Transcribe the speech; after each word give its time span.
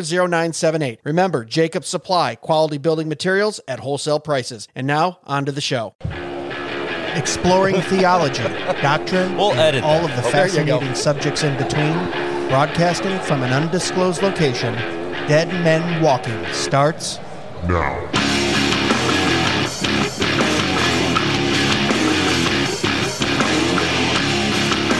0978. 0.00 1.00
Remember, 1.04 1.44
Jacob 1.44 1.84
Supply, 1.84 2.34
quality 2.34 2.78
building 2.78 3.08
materials 3.08 3.60
at 3.68 3.80
wholesale 3.80 4.20
prices. 4.20 4.68
And 4.74 4.86
now, 4.86 5.18
on 5.24 5.44
to 5.46 5.52
the 5.52 5.60
show. 5.60 5.94
Exploring 7.14 7.80
theology, 7.82 8.42
doctrine, 8.82 9.36
We'll 9.36 9.52
and 9.52 9.60
edit 9.60 9.84
all 9.84 10.00
that. 10.06 10.10
of 10.18 10.22
the 10.22 10.28
Oh, 10.28 10.30
there 10.32 10.46
you 10.48 10.52
go. 10.66 10.78
fascinating 10.78 10.94
subjects 10.94 11.42
in 11.42 11.56
between, 11.56 11.94
broadcasting 12.48 13.18
from 13.20 13.42
an 13.42 13.52
undisclosed 13.52 14.22
location, 14.22 14.74
Dead 15.26 15.48
Men 15.48 16.02
Walking 16.02 16.44
starts 16.52 17.18
now. 17.66 17.98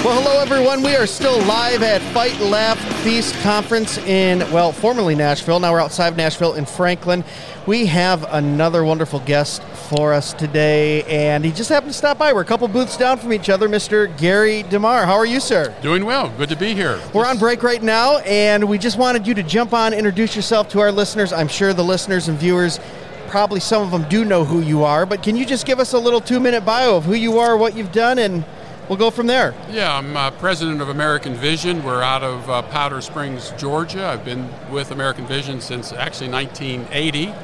Well, 0.06 0.22
hello 0.22 0.41
everyone. 0.41 0.83
We 0.83 0.94
are 0.94 1.05
still 1.05 1.43
live 1.47 1.83
at 1.83 2.00
Fight 2.15 2.39
Laugh 2.39 2.78
Feast 3.03 3.34
Conference 3.43 3.99
in, 3.99 4.39
well, 4.53 4.71
formerly 4.71 5.17
Nashville. 5.17 5.59
Now 5.59 5.72
we're 5.72 5.81
outside 5.81 6.06
of 6.06 6.17
Nashville 6.17 6.55
in 6.55 6.65
Franklin. 6.65 7.25
We 7.67 7.87
have 7.87 8.25
another 8.33 8.84
wonderful 8.84 9.19
guest 9.19 9.65
for 9.65 10.12
us 10.12 10.33
today, 10.33 11.03
and 11.03 11.44
he 11.44 11.50
just 11.50 11.71
happened 11.71 11.91
to 11.91 11.99
stop 11.99 12.19
by. 12.19 12.33
We're 12.33 12.43
a 12.43 12.44
couple 12.44 12.69
booths 12.69 12.97
down 12.97 13.19
from 13.19 13.33
each 13.33 13.49
other, 13.49 13.69
Mr. 13.69 14.17
Gary 14.17 14.62
DeMar. 14.62 15.06
How 15.06 15.15
are 15.15 15.27
you, 15.27 15.41
sir? 15.41 15.75
Doing 15.83 16.05
well. 16.05 16.33
Good 16.38 16.50
to 16.50 16.56
be 16.56 16.73
here. 16.73 17.00
We're 17.12 17.27
on 17.27 17.37
break 17.37 17.65
right 17.65 17.83
now, 17.83 18.19
and 18.19 18.69
we 18.69 18.78
just 18.78 18.99
wanted 18.99 19.27
you 19.27 19.34
to 19.34 19.43
jump 19.43 19.73
on, 19.75 19.93
introduce 19.93 20.37
yourself 20.37 20.69
to 20.69 20.78
our 20.78 20.93
listeners. 20.93 21.33
I'm 21.33 21.49
sure 21.49 21.73
the 21.73 21.83
listeners 21.83 22.28
and 22.28 22.38
viewers, 22.38 22.78
probably 23.27 23.59
some 23.59 23.83
of 23.83 23.91
them 23.91 24.09
do 24.09 24.25
know 24.25 24.44
who 24.44 24.61
you 24.61 24.84
are, 24.84 25.05
but 25.05 25.25
can 25.25 25.34
you 25.34 25.44
just 25.44 25.67
give 25.67 25.81
us 25.81 25.94
a 25.94 25.99
little 25.99 26.21
two 26.21 26.38
minute 26.38 26.65
bio 26.65 26.97
of 26.97 27.05
who 27.06 27.15
you 27.15 27.41
are, 27.41 27.56
what 27.56 27.77
you've 27.77 27.91
done, 27.91 28.21
and 28.21 28.44
we'll 28.89 28.99
go 28.99 29.11
from 29.11 29.27
there? 29.27 29.55
Yeah, 29.71 29.97
I'm 29.97 30.17
uh, 30.17 30.31
president 30.33 30.81
of 30.81 30.89
American 30.89 31.35
Vision. 31.35 31.83
We're 31.83 32.03
out 32.03 32.23
of 32.23 32.49
uh, 32.49 32.63
Powder 32.63 33.01
Springs, 33.01 33.53
Georgia. 33.59 34.07
I've 34.07 34.25
been 34.25 34.49
with 34.71 34.91
American 34.91 35.27
Vision 35.27 35.61
since 35.61 35.93
actually 35.93 36.31
1980. 36.31 37.35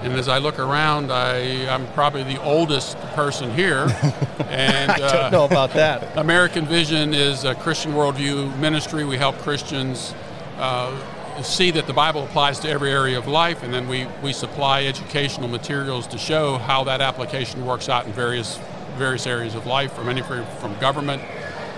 And 0.00 0.12
as 0.12 0.28
I 0.28 0.38
look 0.38 0.60
around, 0.60 1.10
I, 1.10 1.66
I'm 1.72 1.86
probably 1.88 2.22
the 2.22 2.40
oldest 2.42 2.96
person 3.14 3.50
here. 3.52 3.88
and 4.48 4.92
I 4.92 5.12
don't 5.12 5.32
know 5.32 5.44
about 5.44 5.72
that. 5.72 6.16
American 6.16 6.66
Vision 6.66 7.14
is 7.14 7.44
a 7.44 7.54
Christian 7.56 7.92
worldview 7.92 8.56
ministry. 8.58 9.04
We 9.04 9.16
help 9.16 9.38
Christians 9.38 10.14
uh, 10.58 10.96
see 11.42 11.72
that 11.72 11.88
the 11.88 11.92
Bible 11.92 12.22
applies 12.24 12.60
to 12.60 12.68
every 12.68 12.92
area 12.92 13.18
of 13.18 13.26
life, 13.26 13.64
and 13.64 13.74
then 13.74 13.88
we, 13.88 14.06
we 14.22 14.32
supply 14.32 14.84
educational 14.84 15.48
materials 15.48 16.06
to 16.08 16.18
show 16.18 16.58
how 16.58 16.84
that 16.84 17.00
application 17.00 17.66
works 17.66 17.88
out 17.88 18.06
in 18.06 18.12
various 18.12 18.60
various 18.98 19.26
areas 19.26 19.54
of 19.54 19.66
life, 19.66 19.92
from 19.92 20.08
any 20.08 20.22
from 20.22 20.78
government, 20.78 21.22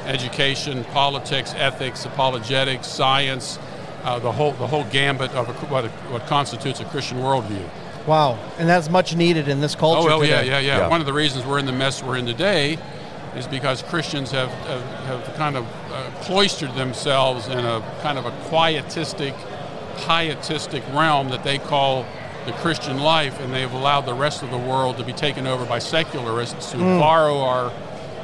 education, 0.07 0.85
politics, 0.85 1.55
ethics, 1.57 2.05
apologetics, 2.05 2.87
science, 2.87 3.59
uh, 4.05 4.19
the 4.19 4.33
whole 4.33 4.53
the 4.53 4.67
whole 4.67 4.85
gambit 4.85 5.31
of 5.33 5.49
a, 5.49 5.53
what, 5.67 5.85
what 6.11 6.27
constitutes 6.27 6.81
a 6.81 6.85
Christian 6.87 7.19
worldview. 7.19 7.69
Wow, 8.07 8.39
and 8.59 8.69
that's 8.69 8.89
much 8.89 9.15
needed 9.15 9.49
in 9.49 9.61
this 9.61 9.75
culture. 9.75 10.11
Oh 10.11 10.19
well, 10.19 10.25
yeah, 10.25 10.41
yeah, 10.41 10.59
yeah, 10.59 10.79
Yeah. 10.79 10.89
One 10.89 11.01
of 11.01 11.07
the 11.07 11.13
reasons 11.13 11.45
we're 11.45 11.59
in 11.59 11.67
the 11.67 11.73
mess 11.73 12.03
we're 12.03 12.17
in 12.17 12.27
today 12.27 12.79
is 13.37 13.47
because 13.47 13.83
Christians 13.83 14.31
have 14.31 14.49
have, 14.49 14.83
have 15.05 15.35
kind 15.37 15.57
of 15.57 15.67
uh, 15.93 16.11
cloistered 16.23 16.75
themselves 16.75 17.47
in 17.49 17.59
a 17.59 17.83
kind 18.03 18.19
of 18.19 18.27
a 18.27 18.31
quietistic, 18.49 19.35
pietistic 19.99 20.83
realm 20.93 21.29
that 21.29 21.45
they 21.45 21.59
call 21.59 22.07
the 22.47 22.53
Christian 22.53 22.99
life, 22.99 23.39
and 23.41 23.53
they've 23.53 23.73
allowed 23.73 24.03
the 24.03 24.15
rest 24.15 24.43
of 24.43 24.51
the 24.51 24.59
world 24.59 24.97
to 24.99 25.05
be 25.05 25.13
taken 25.13 25.47
over 25.47 25.65
by 25.65 25.79
secularists 25.79 26.73
who 26.73 26.79
hmm. 26.79 26.99
borrow 26.99 27.39
our, 27.41 27.73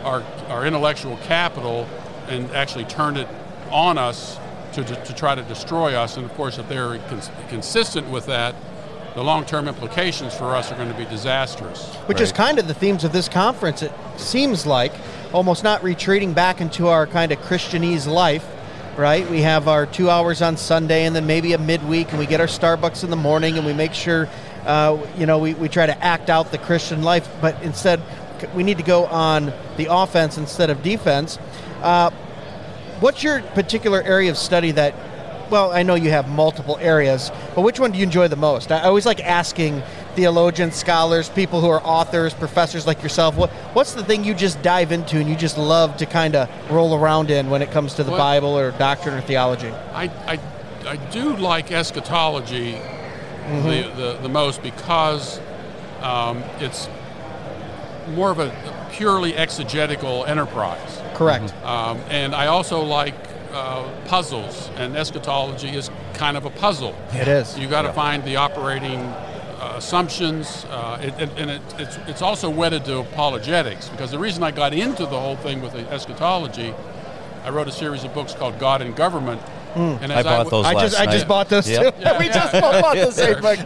our 0.05 0.23
our 0.49 0.67
intellectual 0.67 1.17
capital 1.19 1.87
and 2.29 2.51
actually 2.53 2.85
turn 2.85 3.17
it 3.17 3.29
on 3.71 3.99
us 3.99 4.39
to, 4.73 4.85
to, 4.85 5.05
to 5.05 5.15
try 5.15 5.35
to 5.35 5.43
destroy 5.43 5.95
us. 5.95 6.17
And 6.17 6.25
of 6.25 6.33
course, 6.35 6.59
if 6.59 6.69
they're 6.69 6.99
cons- 7.09 7.31
consistent 7.49 8.09
with 8.09 8.27
that, 8.27 8.55
the 9.15 9.25
long-term 9.25 9.67
implications 9.67 10.35
for 10.35 10.55
us 10.55 10.71
are 10.71 10.77
going 10.77 10.91
to 10.91 10.99
be 10.99 11.07
disastrous. 11.07 11.95
Which 12.07 12.21
is 12.21 12.33
kind 12.33 12.59
of 12.59 12.69
the 12.69 12.75
themes 12.75 13.03
of 13.03 13.13
this 13.13 13.29
conference. 13.29 13.83
It 13.83 13.93
seems 14.19 14.67
like 14.67 14.93
almost 15.33 15.65
not 15.65 15.83
retreating 15.83 16.35
back 16.35 16.61
into 16.61 16.89
our 16.89 17.07
kind 17.07 17.33
of 17.33 17.39
Christianese 17.39 18.07
life, 18.07 18.47
right? 18.97 19.29
We 19.31 19.43
have 19.43 19.69
our 19.69 19.87
two 19.87 20.11
hours 20.11 20.43
on 20.43 20.57
Sunday 20.57 21.05
and 21.05 21.15
then 21.15 21.27
maybe 21.27 21.53
a 21.53 21.59
midweek, 21.59 22.11
and 22.11 22.19
we 22.19 22.27
get 22.27 22.41
our 22.41 22.47
Starbucks 22.47 23.05
in 23.05 23.11
the 23.11 23.17
morning, 23.17 23.57
and 23.57 23.67
we 23.67 23.73
make 23.73 23.93
sure, 23.93 24.29
uh, 24.65 24.99
you 25.19 25.27
know, 25.27 25.39
we, 25.39 25.55
we 25.55 25.69
try 25.69 25.87
to 25.87 26.05
act 26.05 26.31
out 26.31 26.51
the 26.51 26.59
Christian 26.59 27.03
life, 27.03 27.29
but 27.41 27.61
instead, 27.63 28.01
we 28.55 28.63
need 28.63 28.79
to 28.79 28.85
go 28.85 29.07
on 29.07 29.53
the 29.77 29.89
offense 29.91 30.39
instead 30.39 30.71
of 30.71 30.83
defense. 30.83 31.39
Uh, 31.83 32.11
what's 33.01 33.23
your 33.23 33.43
particular 33.43 34.03
area 34.03 34.31
of 34.31 34.39
study 34.39 34.71
that 34.73 34.95
well, 35.51 35.71
I 35.71 35.85
know 35.85 35.95
you 35.95 36.11
have 36.11 36.29
multiple 36.29 36.77
areas, 36.81 37.31
but 37.55 37.63
which 37.63 37.79
one 37.79 37.93
do 37.93 37.99
you 37.99 38.03
enjoy 38.03 38.27
the 38.27 38.37
most? 38.37 38.73
I 38.73 38.83
always 38.83 39.07
like 39.07 39.21
asking 39.21 39.83
theologians, 40.17 40.75
scholars, 40.75 41.29
people 41.29 41.61
who 41.61 41.69
are 41.69 41.83
authors, 41.83 42.35
professors 42.35 42.87
like 42.87 43.03
yourself, 43.03 43.37
what, 43.37 43.51
what's 43.75 43.95
the 43.95 44.03
thing 44.03 44.25
you 44.25 44.35
just 44.35 44.61
dive 44.63 44.91
into 44.91 45.19
and 45.19 45.29
you 45.29 45.37
just 45.37 45.59
love 45.59 45.97
to 45.99 46.07
kind 46.07 46.35
of 46.35 46.49
roll 46.71 46.95
around 46.95 47.31
in 47.31 47.51
when 47.51 47.63
it 47.63 47.71
comes 47.71 47.95
to 47.95 48.03
the 48.03 48.11
well, 48.11 48.19
Bible 48.19 48.59
or 48.59 48.73
doctrine 48.73 49.15
or 49.15 49.21
theology? 49.21 49.69
I, 49.93 50.05
I, 50.27 50.41
I 50.87 50.97
do 50.97 51.37
like 51.37 51.71
eschatology 51.71 52.73
mm-hmm. 52.73 53.69
the, 53.69 54.03
the, 54.03 54.19
the, 54.23 54.29
most 54.29 54.63
because 54.63 55.39
um, 56.01 56.43
it's 56.59 56.89
more 58.15 58.31
of 58.31 58.39
a 58.39 58.89
purely 58.93 59.37
exegetical 59.37 60.25
enterprise. 60.25 61.03
Correct. 61.15 61.55
Um, 61.65 61.99
and 62.09 62.35
I 62.35 62.47
also 62.47 62.83
like 62.83 63.15
uh, 63.53 63.89
puzzles, 64.07 64.71
and 64.77 64.97
eschatology 64.97 65.71
is 65.71 65.91
kind 66.15 66.37
of 66.37 66.45
a 66.45 66.51
puzzle. 66.51 66.95
It 67.13 67.29
is. 67.29 67.59
You 67.59 67.69
got 67.69 67.83
to 67.83 67.89
yeah. 67.89 67.95
find 67.95 68.25
the 68.25 68.37
operating 68.37 69.01
uh, 69.61 69.75
assumptions, 69.77 70.65
uh, 70.67 71.01
it, 71.03 71.21
it, 71.21 71.31
and 71.39 71.51
it, 71.51 71.63
it's 71.79 71.97
it's 72.09 72.23
also 72.23 72.51
wedded 72.51 72.85
to 72.85 72.99
apologetics 72.99 73.89
because 73.89 74.11
the 74.11 74.19
reason 74.19 74.43
I 74.43 74.51
got 74.51 74.75
into 74.75 75.05
the 75.05 75.19
whole 75.19 75.37
thing 75.37 75.63
with 75.63 75.75
eschatology, 75.75 76.75
I 77.45 77.51
wrote 77.51 77.69
a 77.69 77.73
series 77.73 78.05
of 78.05 78.13
books 78.13 78.35
called 78.35 78.59
God 78.59 78.83
and 78.83 78.95
Government, 78.95 79.41
Mm. 79.77 80.01
And 80.01 80.13
I 80.13 80.23
bought 80.23 80.33
I 80.33 80.45
w- 80.45 80.51
those. 80.51 80.65
I 80.65 80.73
just 80.73 80.99
night. 80.99 81.09
I 81.09 81.13
just 81.13 81.29
bought 81.29 81.49
those 81.51 81.69
yep. 81.69 81.95
too. 81.95 82.03
Yeah, 82.03 82.19
we 82.19 82.27
yeah, 82.27 82.33
just 82.33 82.53
bought 82.53 82.95
the 82.95 83.11
same 83.13 83.41
book. 83.43 83.59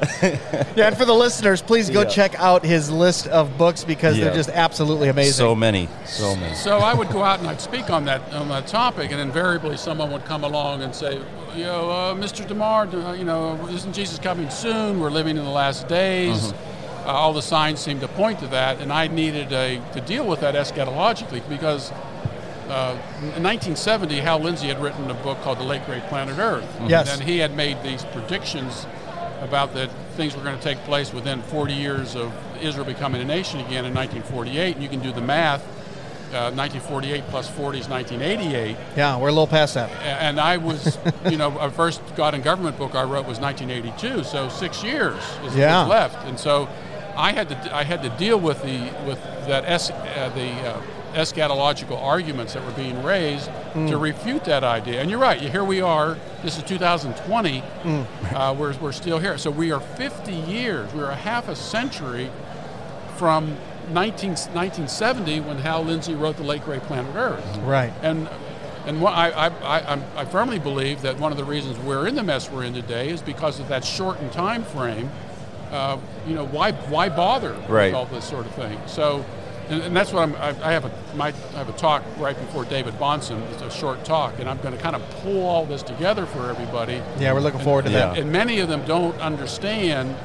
yeah, 0.77 0.89
and 0.89 0.97
for 0.97 1.05
the 1.05 1.15
listeners, 1.15 1.63
please 1.63 1.89
go 1.89 2.05
check 2.05 2.35
out 2.41 2.65
his 2.65 2.91
list 2.91 3.29
of 3.29 3.57
books 3.57 3.85
because 3.85 4.19
they're 4.19 4.35
just 4.35 4.51
absolutely 4.51 5.09
amazing. 5.09 5.35
So 5.35 5.55
many, 5.55 5.89
so 6.07 6.35
many. 6.35 6.55
So 6.57 6.79
I 6.79 6.95
would 6.95 7.11
go 7.11 7.23
out 7.23 7.39
and 7.39 7.49
I'd 7.49 7.61
speak 7.61 7.91
on 7.91 8.05
that 8.07 8.21
on 8.33 8.49
that 8.49 8.67
topic, 8.67 9.13
and 9.13 9.21
invariably 9.21 9.77
someone 9.77 10.11
would 10.11 10.25
come 10.25 10.43
along 10.43 10.83
and 10.83 10.93
say, 10.93 11.21
you 11.55 11.65
know, 11.65 11.91
uh, 11.91 12.15
Mr. 12.15 12.47
DeMar, 12.47 12.89
uh, 12.89 13.13
you 13.13 13.25
know, 13.25 13.69
isn't 13.69 13.93
Jesus 13.93 14.19
coming 14.19 14.51
soon? 14.51 14.99
We're 14.99 15.11
living 15.11 15.37
in 15.37 15.45
the 15.45 15.51
last 15.51 15.87
days. 15.87 16.53
Mm-hmm. 16.53 17.09
Uh, 17.09 17.13
all 17.13 17.33
the 17.33 17.43
signs 17.43 17.81
seem 17.81 17.99
to 18.01 18.09
point 18.09 18.41
to 18.41 18.47
that, 18.49 18.81
and 18.81 18.93
I 18.93 19.07
needed 19.07 19.53
a, 19.53 19.81
to 19.95 20.01
deal 20.03 20.27
with 20.27 20.41
that 20.41 20.55
eschatologically 20.55 21.47
because 21.49 21.93
uh, 22.71 22.93
in 23.37 23.43
1970, 23.43 24.21
Hal 24.21 24.39
Lindsey 24.39 24.69
had 24.69 24.81
written 24.81 25.11
a 25.11 25.15
book 25.15 25.41
called 25.43 25.59
The 25.59 25.65
Late 25.65 25.85
Great 25.87 26.03
Planet 26.05 26.39
Earth. 26.39 26.65
Mm-hmm. 26.65 26.87
Yes. 26.87 27.13
And 27.13 27.23
he 27.23 27.39
had 27.39 27.57
made 27.57 27.83
these 27.83 28.05
predictions 28.07 28.87
about 29.41 29.75
that 29.75 29.91
things 30.17 30.37
were 30.37 30.43
going 30.43 30.57
to 30.57 30.63
take 30.63 30.79
place 30.85 31.13
within 31.13 31.43
40 31.43 31.73
years 31.73 32.15
of 32.15 32.33
Israel 32.61 32.85
becoming 32.85 33.21
a 33.21 33.25
nation 33.25 33.61
again 33.61 33.85
in 33.85 33.95
1948. 33.95 34.77
And 34.77 34.83
you 34.83 34.89
can 34.89 35.01
do 35.01 35.13
the 35.13 35.21
math. 35.21 35.63
Uh, 36.31 36.55
1948 36.55 37.25
plus 37.25 37.51
40 37.51 37.81
is 37.81 37.89
1988. 37.89 38.77
Yeah, 38.97 39.17
we're 39.19 39.29
a 39.29 39.33
little 39.33 39.49
past 39.49 39.75
that. 39.75 39.91
And 40.03 40.39
I 40.39 40.59
was, 40.59 40.97
you 41.29 41.37
know, 41.37 41.59
our 41.59 41.73
first 41.73 42.01
God 42.15 42.35
and 42.35 42.45
Government 42.45 42.79
book 42.79 42.95
I 42.95 43.03
wrote 43.03 43.27
was 43.27 43.41
1982, 43.41 44.23
so 44.23 44.49
six 44.49 44.85
years 44.85 45.21
is 45.45 45.57
yeah. 45.57 45.85
left. 45.87 46.25
And 46.29 46.39
so 46.39 46.69
I 47.17 47.33
had 47.33 47.49
to 47.49 47.77
I 47.77 47.83
had 47.83 48.03
to 48.05 48.11
deal 48.11 48.39
with 48.39 48.63
the 48.63 48.79
with 49.05 49.21
that 49.49 49.65
S, 49.65 49.91
uh, 49.91 50.31
the 50.37 50.53
uh, 50.69 50.81
eschatological 51.15 52.01
arguments 52.01 52.55
that 52.55 52.65
were 52.65 52.73
being 52.73 53.03
raised 53.03 53.51
mm. 53.73 53.89
to 53.89 53.97
refute 53.97 54.45
that 54.45 54.65
idea. 54.65 55.01
And 55.01 55.11
you're 55.11 55.21
right, 55.21 55.41
here 55.41 55.65
we 55.65 55.81
are. 55.81 56.17
This 56.43 56.57
is 56.57 56.63
2020. 56.65 57.63
Mm. 57.83 58.33
Uh, 58.33 58.55
we're, 58.55 58.77
we're 58.79 58.93
still 58.93 59.19
here. 59.19 59.39
So 59.39 59.51
we 59.51 59.73
are 59.73 59.81
50 59.81 60.33
years, 60.33 60.93
we're 60.95 61.11
a 61.11 61.17
half 61.17 61.49
a 61.49 61.57
century 61.57 62.31
from 63.17 63.57
19, 63.91 64.31
1970 64.31 65.41
when 65.41 65.59
Hal 65.59 65.85
Lindsey 65.85 66.15
wrote 66.15 66.37
The 66.37 66.45
Late 66.45 66.65
Great 66.65 66.83
Planet 66.83 67.15
Earth. 67.17 67.59
Right. 67.59 67.93
And 68.03 68.29
and 68.87 69.01
what 69.01 69.13
I, 69.13 69.31
I, 69.31 69.49
I, 69.95 70.03
I 70.17 70.25
firmly 70.25 70.59
believe 70.59 71.03
that 71.03 71.19
one 71.19 71.33
of 71.33 71.39
the 71.39 71.45
reasons 71.45 71.79
we're 71.81 72.07
in 72.07 72.15
the 72.15 72.23
mess 72.23 72.51
we're 72.51 72.65
in 72.65 72.73
today 72.73 73.11
is 73.11 73.21
because 73.21 73.61
of 73.61 73.69
that 73.69 73.85
shortened 73.85 74.33
time 74.33 74.65
frame. 74.65 75.11
Uh, 75.71 75.99
you 76.27 76.35
know, 76.35 76.47
why, 76.47 76.73
why 76.73 77.09
bother 77.09 77.53
right. 77.69 77.87
with 77.87 77.95
all 77.95 78.07
this 78.07 78.25
sort 78.25 78.47
of 78.47 78.55
thing? 78.55 78.81
So 78.87 79.25
and, 79.71 79.83
and 79.83 79.97
that's 79.97 80.13
what 80.13 80.23
I'm, 80.23 80.35
I, 80.37 80.49
I 80.69 80.73
have 80.73 80.85
a 80.85 80.93
my, 81.15 81.29
I 81.29 81.59
have 81.59 81.69
a 81.69 81.79
talk 81.79 82.03
right 82.19 82.37
before 82.37 82.65
David 82.65 82.95
Bahnsen. 82.95 83.41
It's 83.53 83.63
a 83.63 83.71
short 83.71 84.05
talk, 84.05 84.39
and 84.39 84.49
I'm 84.49 84.59
going 84.59 84.77
to 84.77 84.83
kind 84.83 84.97
of 84.97 85.09
pull 85.23 85.47
all 85.47 85.65
this 85.65 85.83
together 85.83 86.27
for 86.27 86.51
everybody. 86.51 87.01
Yeah, 87.19 87.33
we're 87.33 87.41
looking 87.41 87.61
forward 87.61 87.87
and, 87.87 87.95
to 87.95 87.99
that. 87.99 88.19
And 88.19 88.33
many 88.33 88.59
of 88.59 88.69
them 88.69 88.85
don't 88.85 89.19
understand 89.21 90.17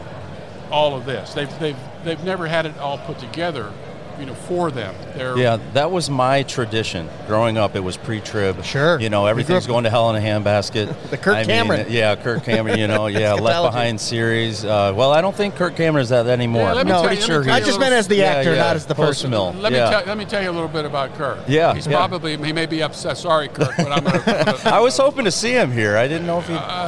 all 0.71 0.95
of 0.95 1.05
this. 1.05 1.33
They've 1.33 1.59
they've 1.59 1.77
they've 2.03 2.23
never 2.23 2.47
had 2.47 2.65
it 2.65 2.77
all 2.79 2.97
put 2.97 3.19
together 3.19 3.71
you 4.19 4.25
know 4.25 4.33
for 4.33 4.71
them. 4.71 4.95
They're 5.15 5.37
yeah, 5.37 5.57
that 5.73 5.91
was 5.91 6.09
my 6.09 6.43
tradition 6.43 7.09
growing 7.27 7.57
up. 7.57 7.75
It 7.75 7.81
was 7.81 7.97
pre-trib. 7.97 8.63
Sure, 8.63 8.99
you 8.99 9.09
know 9.09 9.25
everything's 9.25 9.67
going 9.67 9.83
to 9.83 9.89
hell 9.89 10.09
in 10.13 10.21
a 10.21 10.25
handbasket. 10.25 10.95
the 11.09 11.17
Kirk 11.17 11.35
I 11.35 11.43
Cameron, 11.45 11.85
mean, 11.85 11.93
yeah, 11.93 12.15
Kirk 12.15 12.43
Cameron. 12.43 12.79
You 12.79 12.87
know, 12.87 13.07
yeah, 13.15 13.33
Left 13.33 13.71
Behind 13.71 13.99
series. 13.99 14.63
Uh, 14.63 14.93
well, 14.95 15.11
I 15.11 15.21
don't 15.21 15.35
think 15.35 15.55
Kirk 15.55 15.75
Cameron 15.75 16.03
is 16.03 16.09
that 16.09 16.27
anymore. 16.27 16.73
Yeah, 16.73 16.83
no, 16.83 17.03
pretty 17.03 17.21
sure 17.21 17.49
I 17.49 17.59
just 17.59 17.79
meant 17.79 17.93
as 17.93 18.07
the 18.07 18.23
actor, 18.23 18.51
yeah, 18.51 18.57
yeah. 18.57 18.63
not 18.63 18.75
as 18.75 18.85
the 18.85 18.95
person. 18.95 19.31
Mill. 19.31 19.53
Let 19.53 19.71
yeah. 19.71 19.85
me 19.85 19.91
tell, 19.91 20.05
let 20.05 20.17
me 20.17 20.25
tell 20.25 20.43
you 20.43 20.49
a 20.49 20.51
little 20.51 20.67
bit 20.67 20.85
about 20.85 21.13
Kirk. 21.15 21.39
Yeah, 21.47 21.73
he's 21.73 21.87
probably 21.87 22.37
he 22.37 22.53
may 22.53 22.65
be 22.65 22.83
upset. 22.83 23.17
Sorry, 23.17 23.47
Kirk, 23.47 23.73
but 23.77 23.91
I'm 23.91 24.03
going 24.03 24.21
to. 24.23 24.61
I 24.65 24.79
was 24.79 24.97
hoping 24.97 25.25
to 25.25 25.31
see 25.31 25.51
him 25.51 25.71
here. 25.71 25.97
I 25.97 26.07
didn't 26.07 26.27
know 26.27 26.39
if 26.39 26.47
he. 26.47 26.53
Uh, 26.53 26.84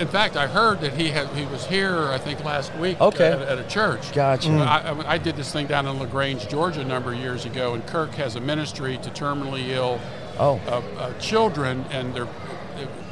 in 0.00 0.08
fact, 0.08 0.36
I 0.36 0.46
heard 0.46 0.80
that 0.80 0.94
he 0.94 1.08
had 1.08 1.28
he 1.28 1.46
was 1.46 1.66
here. 1.66 2.08
I 2.08 2.18
think 2.18 2.44
last 2.44 2.74
week. 2.76 3.00
Okay. 3.00 3.32
At, 3.32 3.42
at 3.42 3.58
a 3.58 3.64
church. 3.64 4.12
Gotcha. 4.12 4.48
Mm. 4.48 4.60
I, 4.60 5.14
I 5.14 5.18
did 5.18 5.36
this 5.36 5.52
thing 5.52 5.66
down 5.66 5.86
in 5.86 5.98
Lagrange, 5.98 6.48
Georgia, 6.48 6.80
a 6.80 6.84
number 6.84 7.12
of 7.12 7.18
years 7.18 7.44
ago, 7.44 7.74
and 7.74 7.86
Kirk 7.86 8.12
has 8.12 8.36
a 8.36 8.40
ministry 8.40 8.98
to 8.98 9.10
terminally 9.10 9.68
ill 9.68 10.00
oh. 10.38 10.60
uh, 10.66 10.82
uh, 10.98 11.12
children 11.18 11.84
and 11.90 12.14
their 12.14 12.28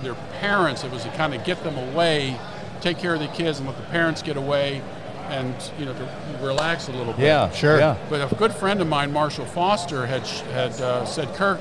their 0.02 0.14
parents. 0.40 0.84
It 0.84 0.90
was 0.90 1.04
to 1.04 1.10
kind 1.10 1.34
of 1.34 1.44
get 1.44 1.62
them 1.62 1.76
away, 1.76 2.38
take 2.80 2.98
care 2.98 3.14
of 3.14 3.20
the 3.20 3.28
kids, 3.28 3.58
and 3.58 3.68
let 3.68 3.76
the 3.76 3.84
parents 3.84 4.22
get 4.22 4.36
away, 4.36 4.82
and 5.28 5.54
you 5.78 5.84
know 5.84 5.94
to 5.94 6.08
relax 6.40 6.88
a 6.88 6.92
little 6.92 7.12
bit. 7.12 7.24
Yeah, 7.24 7.50
sure. 7.50 7.78
Yeah. 7.78 7.96
But 8.10 8.32
a 8.32 8.34
good 8.34 8.52
friend 8.52 8.80
of 8.80 8.88
mine, 8.88 9.12
Marshall 9.12 9.46
Foster, 9.46 10.06
had 10.06 10.26
had 10.26 10.72
uh, 10.80 11.04
said, 11.06 11.32
Kirk, 11.34 11.60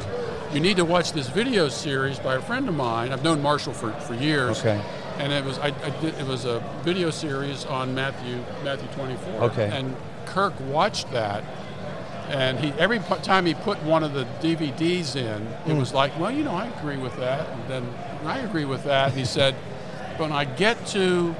you 0.53 0.59
need 0.59 0.77
to 0.77 0.85
watch 0.85 1.13
this 1.13 1.29
video 1.29 1.69
series 1.69 2.19
by 2.19 2.35
a 2.35 2.41
friend 2.41 2.67
of 2.67 2.75
mine. 2.75 3.11
I've 3.11 3.23
known 3.23 3.41
Marshall 3.41 3.73
for, 3.73 3.91
for 3.93 4.13
years. 4.15 4.59
Okay. 4.59 4.81
And 5.17 5.31
it 5.31 5.43
was 5.43 5.59
I, 5.59 5.67
I 5.67 6.01
did, 6.01 6.15
it 6.15 6.25
was 6.25 6.45
a 6.45 6.59
video 6.83 7.09
series 7.09 7.65
on 7.65 7.93
Matthew 7.93 8.43
Matthew 8.63 8.87
24. 8.89 9.33
Okay. 9.43 9.69
And 9.71 9.95
Kirk 10.25 10.53
watched 10.61 11.11
that 11.11 11.43
and 12.31 12.59
he 12.59 12.71
every 12.79 12.99
time 12.99 13.45
he 13.45 13.53
put 13.53 13.81
one 13.83 14.03
of 14.03 14.13
the 14.13 14.25
DVDs 14.41 15.15
in, 15.15 15.41
it 15.41 15.75
mm. 15.75 15.79
was 15.79 15.93
like, 15.93 16.17
well, 16.19 16.31
you 16.31 16.43
know, 16.43 16.55
I 16.55 16.67
agree 16.67 16.97
with 16.97 17.15
that, 17.17 17.47
and 17.49 17.69
then 17.69 17.93
I 18.23 18.39
agree 18.39 18.65
with 18.65 18.83
that. 18.85 19.09
And 19.09 19.17
he 19.17 19.25
said, 19.25 19.53
when 20.17 20.31
I 20.31 20.45
get 20.45 20.85
to 20.87 21.35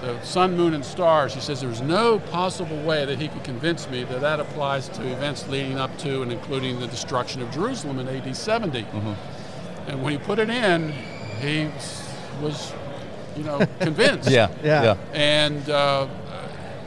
the 0.00 0.20
sun, 0.22 0.56
moon, 0.56 0.74
and 0.74 0.84
stars, 0.84 1.34
he 1.34 1.40
says 1.40 1.60
there's 1.60 1.80
no 1.80 2.18
possible 2.18 2.80
way 2.82 3.04
that 3.04 3.18
he 3.18 3.28
could 3.28 3.44
convince 3.44 3.88
me 3.88 4.04
that 4.04 4.20
that 4.20 4.40
applies 4.40 4.88
to 4.90 5.06
events 5.12 5.46
leading 5.48 5.78
up 5.78 5.96
to 5.98 6.22
and 6.22 6.32
including 6.32 6.80
the 6.80 6.86
destruction 6.86 7.42
of 7.42 7.50
Jerusalem 7.50 7.98
in 7.98 8.08
AD 8.08 8.34
70. 8.34 8.82
Mm-hmm. 8.82 9.90
And 9.90 10.02
when 10.02 10.12
he 10.12 10.18
put 10.18 10.38
it 10.38 10.50
in, 10.50 10.92
he 11.40 11.68
was, 12.42 12.72
you 13.36 13.42
know, 13.44 13.66
convinced. 13.80 14.30
yeah, 14.30 14.50
yeah, 14.62 14.82
yeah. 14.82 14.96
And 15.12 15.68
uh, 15.68 16.06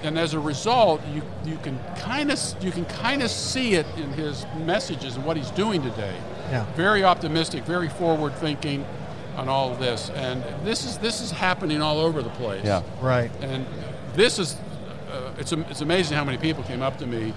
and 0.03 0.19
as 0.19 0.33
a 0.33 0.39
result, 0.39 1.01
you, 1.13 1.21
you 1.45 1.57
can 1.63 1.79
kind 1.97 2.31
of 2.31 2.39
you 2.61 2.71
can 2.71 2.85
kind 2.85 3.23
of 3.23 3.31
see 3.31 3.75
it 3.75 3.85
in 3.97 4.11
his 4.11 4.45
messages 4.65 5.15
and 5.15 5.25
what 5.25 5.37
he's 5.37 5.51
doing 5.51 5.81
today. 5.81 6.15
Yeah. 6.49 6.65
Very 6.75 7.03
optimistic, 7.03 7.63
very 7.63 7.89
forward 7.89 8.35
thinking 8.35 8.85
on 9.35 9.49
all 9.49 9.71
of 9.71 9.79
this, 9.79 10.09
and 10.11 10.43
this 10.65 10.85
is 10.85 10.97
this 10.99 11.21
is 11.21 11.31
happening 11.31 11.81
all 11.81 11.99
over 11.99 12.21
the 12.21 12.29
place. 12.31 12.65
Yeah. 12.65 12.83
Right. 13.01 13.31
And 13.41 13.65
this 14.13 14.39
is 14.39 14.55
uh, 15.11 15.31
it's 15.37 15.51
it's 15.51 15.81
amazing 15.81 16.17
how 16.17 16.23
many 16.23 16.37
people 16.37 16.63
came 16.63 16.81
up 16.81 16.97
to 16.99 17.07
me 17.07 17.33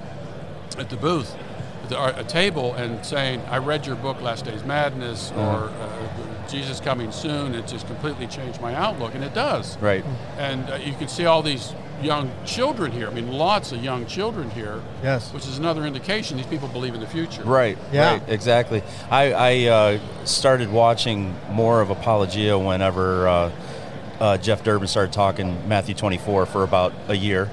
at 0.79 0.91
the 0.91 0.97
booth 0.97 1.35
at 1.83 1.89
the, 1.89 2.21
a 2.21 2.25
table 2.25 2.75
and 2.75 3.05
saying, 3.05 3.41
"I 3.49 3.59
read 3.59 3.87
your 3.87 3.97
book, 3.97 4.21
Last 4.21 4.45
Days 4.45 4.65
Madness," 4.65 5.31
mm-hmm. 5.31 5.41
or 5.41 5.69
uh, 5.69 6.26
"Jesus 6.49 6.81
Coming 6.81 7.13
Soon." 7.13 7.55
It 7.55 7.67
just 7.67 7.87
completely 7.87 8.27
changed 8.27 8.61
my 8.61 8.75
outlook, 8.75 9.15
and 9.15 9.25
it 9.25 9.35
does. 9.35 9.77
Right. 9.79 10.05
And 10.39 10.69
uh, 10.71 10.77
you 10.77 10.95
can 10.95 11.09
see 11.09 11.27
all 11.27 11.43
these 11.43 11.73
young 12.03 12.31
children 12.45 12.93
here. 12.93 13.09
I 13.09 13.13
mean, 13.13 13.33
lots 13.33 13.73
of 13.73 13.83
young 13.83 14.07
children 14.07 14.51
here. 14.51 14.83
Yes. 15.03 15.33
Which 15.33 15.47
is 15.47 15.59
another 15.59 15.85
indication 15.85 16.37
these 16.37 16.47
people 16.47 16.69
believe 16.69 16.95
in 16.95 17.01
the 17.01 17.07
future. 17.07 17.43
Right. 17.43 17.79
Yeah. 17.93 18.13
Right. 18.13 18.23
Exactly. 18.29 18.83
I, 19.11 19.33
I 19.33 19.65
uh, 19.65 19.99
started 20.25 20.71
watching 20.71 21.35
more 21.51 21.81
of 21.81 21.91
Apologia 21.91 22.59
whenever. 22.59 23.29
Uh, 23.29 23.53
uh, 24.21 24.39
Jeff 24.39 24.65
Durbin 24.65 24.89
started 24.89 25.13
talking 25.13 25.69
Matthew 25.69 25.95
24 25.95 26.47
for 26.47 26.63
about 26.63 26.95
a 27.09 27.15
year. 27.15 27.51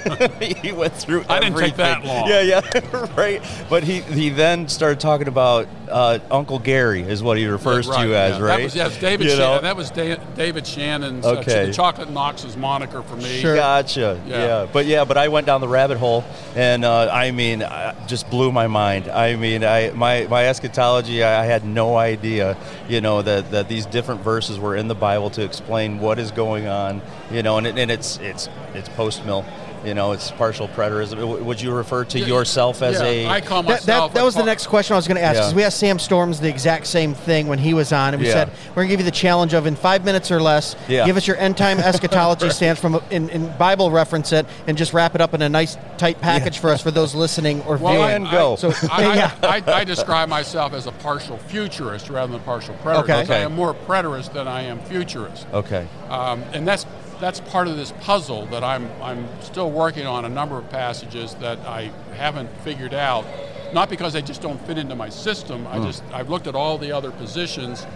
he 0.40 0.72
went 0.72 0.94
through. 0.94 1.24
I 1.28 1.40
didn't 1.40 1.58
take 1.58 1.76
that 1.76 1.98
everything. 1.98 2.16
long. 2.16 2.28
Yeah, 2.28 2.40
yeah, 2.40 3.14
right. 3.16 3.42
But 3.68 3.84
he 3.84 4.00
he 4.00 4.30
then 4.30 4.68
started 4.68 5.00
talking 5.00 5.28
about 5.28 5.68
uh, 5.90 6.18
Uncle 6.30 6.58
Gary 6.58 7.02
is 7.02 7.22
what 7.22 7.38
he 7.38 7.46
refers 7.46 7.86
Right, 7.88 8.02
to 8.02 8.08
you 8.08 8.14
as, 8.14 8.38
yeah. 8.38 8.42
right? 8.44 8.56
That 8.58 8.64
was, 8.64 8.76
yes, 8.76 8.98
David. 9.00 9.24
You 9.24 9.30
Shannon, 9.30 9.56
know? 9.56 9.60
that 9.62 9.76
was 9.76 9.90
da- 9.90 10.16
David 10.36 10.66
Shannon's 10.66 11.24
uh, 11.24 11.36
Okay. 11.38 11.66
the 11.66 11.72
Chocolate 11.72 12.10
Knox's 12.10 12.56
moniker 12.56 13.02
for 13.02 13.16
me. 13.16 13.24
Sure. 13.40 13.56
Gotcha. 13.56 14.20
Yeah. 14.26 14.36
Yeah. 14.46 14.66
But 14.72 14.86
yeah, 14.86 15.04
but 15.04 15.16
I 15.16 15.28
went 15.28 15.46
down 15.46 15.60
the 15.60 15.68
rabbit 15.68 15.98
hole, 15.98 16.24
and 16.54 16.84
uh, 16.84 17.08
I 17.12 17.30
mean, 17.30 17.62
I 17.62 17.94
just 18.06 18.28
blew 18.30 18.52
my 18.52 18.66
mind. 18.66 19.08
I 19.08 19.36
mean, 19.36 19.64
I 19.64 19.90
my 19.90 20.26
my 20.28 20.46
eschatology, 20.46 21.22
I 21.22 21.44
had 21.44 21.64
no 21.64 21.96
idea, 21.96 22.56
you 22.88 23.00
know, 23.00 23.22
that 23.22 23.50
that 23.50 23.68
these 23.68 23.86
different 23.86 24.22
verses 24.22 24.58
were 24.58 24.76
in 24.76 24.88
the 24.88 24.94
Bible 24.94 25.30
to 25.30 25.42
explain 25.44 26.00
what 26.00 26.18
is 26.18 26.30
going 26.30 26.66
on, 26.66 27.02
you 27.30 27.42
know, 27.42 27.58
and, 27.58 27.66
it, 27.66 27.78
and 27.78 27.90
it's 27.90 28.18
it's 28.18 28.48
it's 28.74 28.88
post 28.90 29.24
mill. 29.24 29.44
You 29.86 29.94
know, 29.94 30.10
it's 30.10 30.32
partial 30.32 30.66
preterism. 30.66 31.44
Would 31.44 31.60
you 31.60 31.72
refer 31.72 32.04
to 32.06 32.18
Yeah, 32.18 32.26
yourself 32.26 32.82
as 32.82 32.96
yeah, 33.00 33.04
a? 33.06 33.26
I 33.28 33.40
call 33.40 33.62
That, 33.62 33.68
myself. 33.82 34.12
that, 34.12 34.14
that 34.16 34.22
a 34.22 34.24
was 34.24 34.34
the 34.34 34.42
next 34.42 34.66
question 34.66 34.94
I 34.94 34.96
was 34.96 35.06
going 35.06 35.16
to 35.18 35.22
ask. 35.22 35.36
Yeah. 35.36 35.42
'cause 35.42 35.54
we 35.54 35.62
asked 35.62 35.78
Sam 35.78 36.00
Storms 36.00 36.40
the 36.40 36.48
exact 36.48 36.88
same 36.88 37.14
thing 37.14 37.46
when 37.46 37.60
he 37.60 37.72
was 37.72 37.92
on, 37.92 38.12
and 38.12 38.20
we 38.20 38.26
Yeah. 38.26 38.34
said 38.34 38.50
we're 38.70 38.74
going 38.82 38.88
to 38.88 38.92
give 38.92 38.98
you 39.00 39.04
the 39.04 39.12
challenge 39.16 39.54
of 39.54 39.64
in 39.64 39.76
five 39.76 40.04
minutes 40.04 40.32
or 40.32 40.40
less, 40.42 40.74
Yeah. 40.88 41.06
give 41.06 41.16
us 41.16 41.28
your 41.28 41.36
end 41.36 41.56
time 41.56 41.78
eschatology 41.90 42.50
stance 42.50 42.80
from 42.80 43.00
in, 43.10 43.28
in 43.28 43.46
Bible 43.58 43.92
reference 43.92 44.32
it, 44.32 44.44
and 44.66 44.76
just 44.76 44.92
wrap 44.92 45.14
it 45.14 45.20
up 45.20 45.34
in 45.34 45.42
a 45.42 45.48
nice 45.48 45.76
tight 45.98 46.20
package 46.20 46.58
for 46.58 46.70
us 46.70 46.80
for 46.82 46.90
those 46.90 47.14
listening 47.14 47.62
or 47.62 47.76
Well, 47.76 47.92
viewing. 47.92 48.08
I, 48.08 48.10
And 48.12 48.28
go. 48.30 48.54
I, 48.54 48.56
So- 48.56 48.72
I, 48.90 49.14
Yeah. 49.14 49.30
I, 49.44 49.62
I, 49.68 49.72
I 49.80 49.84
describe 49.84 50.28
myself 50.28 50.72
as 50.74 50.86
a 50.88 50.92
partial 50.92 51.38
futurist 51.46 52.10
rather 52.10 52.32
than 52.32 52.40
partial 52.40 52.74
preterist. 52.82 52.98
Okay. 53.04 53.22
Okay. 53.22 53.34
I 53.36 53.44
am 53.44 53.54
more 53.54 53.72
preterist 53.72 54.32
than 54.32 54.48
I 54.48 54.62
am 54.62 54.80
futurist. 54.80 55.46
okay. 55.54 55.86
Um, 56.10 56.42
and 56.52 56.66
that's 56.66 56.86
that's 57.20 57.40
part 57.40 57.68
of 57.68 57.76
this 57.76 57.92
puzzle 58.00 58.46
that 58.46 58.62
I'm 58.62 58.90
I'm 59.02 59.28
still 59.40 59.70
working 59.70 60.06
on 60.06 60.24
a 60.24 60.28
number 60.28 60.58
of 60.58 60.68
passages 60.70 61.34
that 61.36 61.58
I 61.60 61.90
haven't 62.16 62.50
figured 62.60 62.94
out. 62.94 63.24
Not 63.72 63.90
because 63.90 64.12
they 64.12 64.22
just 64.22 64.42
don't 64.42 64.64
fit 64.66 64.78
into 64.78 64.94
my 64.94 65.08
system. 65.08 65.66
I 65.66 65.80
just 65.80 66.02
I've 66.12 66.30
looked 66.30 66.46
at 66.46 66.54
all 66.54 66.78
the 66.78 66.92
other 66.92 67.10
positions, 67.10 67.86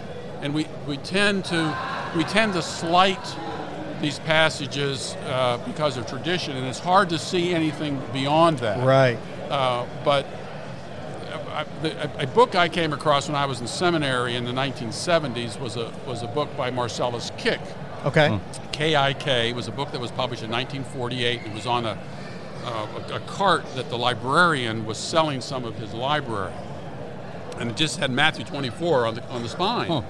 and 0.41 0.53
we, 0.53 0.67
we 0.85 0.97
tend 0.97 1.45
to 1.45 1.77
we 2.15 2.23
tend 2.25 2.53
to 2.53 2.61
slight 2.61 3.37
these 4.01 4.19
passages 4.19 5.15
uh, 5.27 5.59
because 5.65 5.95
of 5.95 6.07
tradition, 6.07 6.57
and 6.57 6.65
it's 6.67 6.79
hard 6.79 7.09
to 7.09 7.19
see 7.19 7.53
anything 7.53 8.01
beyond 8.11 8.59
that. 8.59 8.85
right. 8.85 9.17
Uh, 9.49 9.85
but 10.03 10.25
I, 11.51 11.65
the, 11.81 12.19
a, 12.19 12.23
a 12.23 12.27
book 12.27 12.55
I 12.55 12.69
came 12.69 12.93
across 12.93 13.27
when 13.27 13.35
I 13.35 13.45
was 13.45 13.61
in 13.61 13.67
seminary 13.67 14.35
in 14.35 14.45
the 14.45 14.51
1970s 14.51 15.59
was 15.59 15.77
a 15.77 15.91
was 16.07 16.23
a 16.23 16.27
book 16.27 16.55
by 16.57 16.71
Marcellus 16.71 17.31
Kik. 17.37 17.61
Okay. 18.05 18.39
K.I.K. 18.71 19.49
It 19.49 19.55
was 19.55 19.67
a 19.67 19.71
book 19.71 19.91
that 19.91 20.01
was 20.01 20.11
published 20.11 20.43
in 20.43 20.49
1948. 20.51 21.41
It 21.45 21.53
was 21.53 21.65
on 21.67 21.85
a, 21.85 21.97
uh, 22.65 22.87
a, 23.09 23.15
a 23.15 23.19
cart 23.21 23.63
that 23.75 23.89
the 23.89 23.97
librarian 23.97 24.85
was 24.85 24.97
selling 24.97 25.41
some 25.41 25.65
of 25.65 25.75
his 25.77 25.93
library, 25.93 26.53
and 27.59 27.69
it 27.69 27.77
just 27.77 27.99
had 27.99 28.09
Matthew 28.11 28.43
24 28.45 29.05
on 29.07 29.15
the 29.15 29.23
on 29.29 29.43
the 29.43 29.49
spine. 29.49 30.03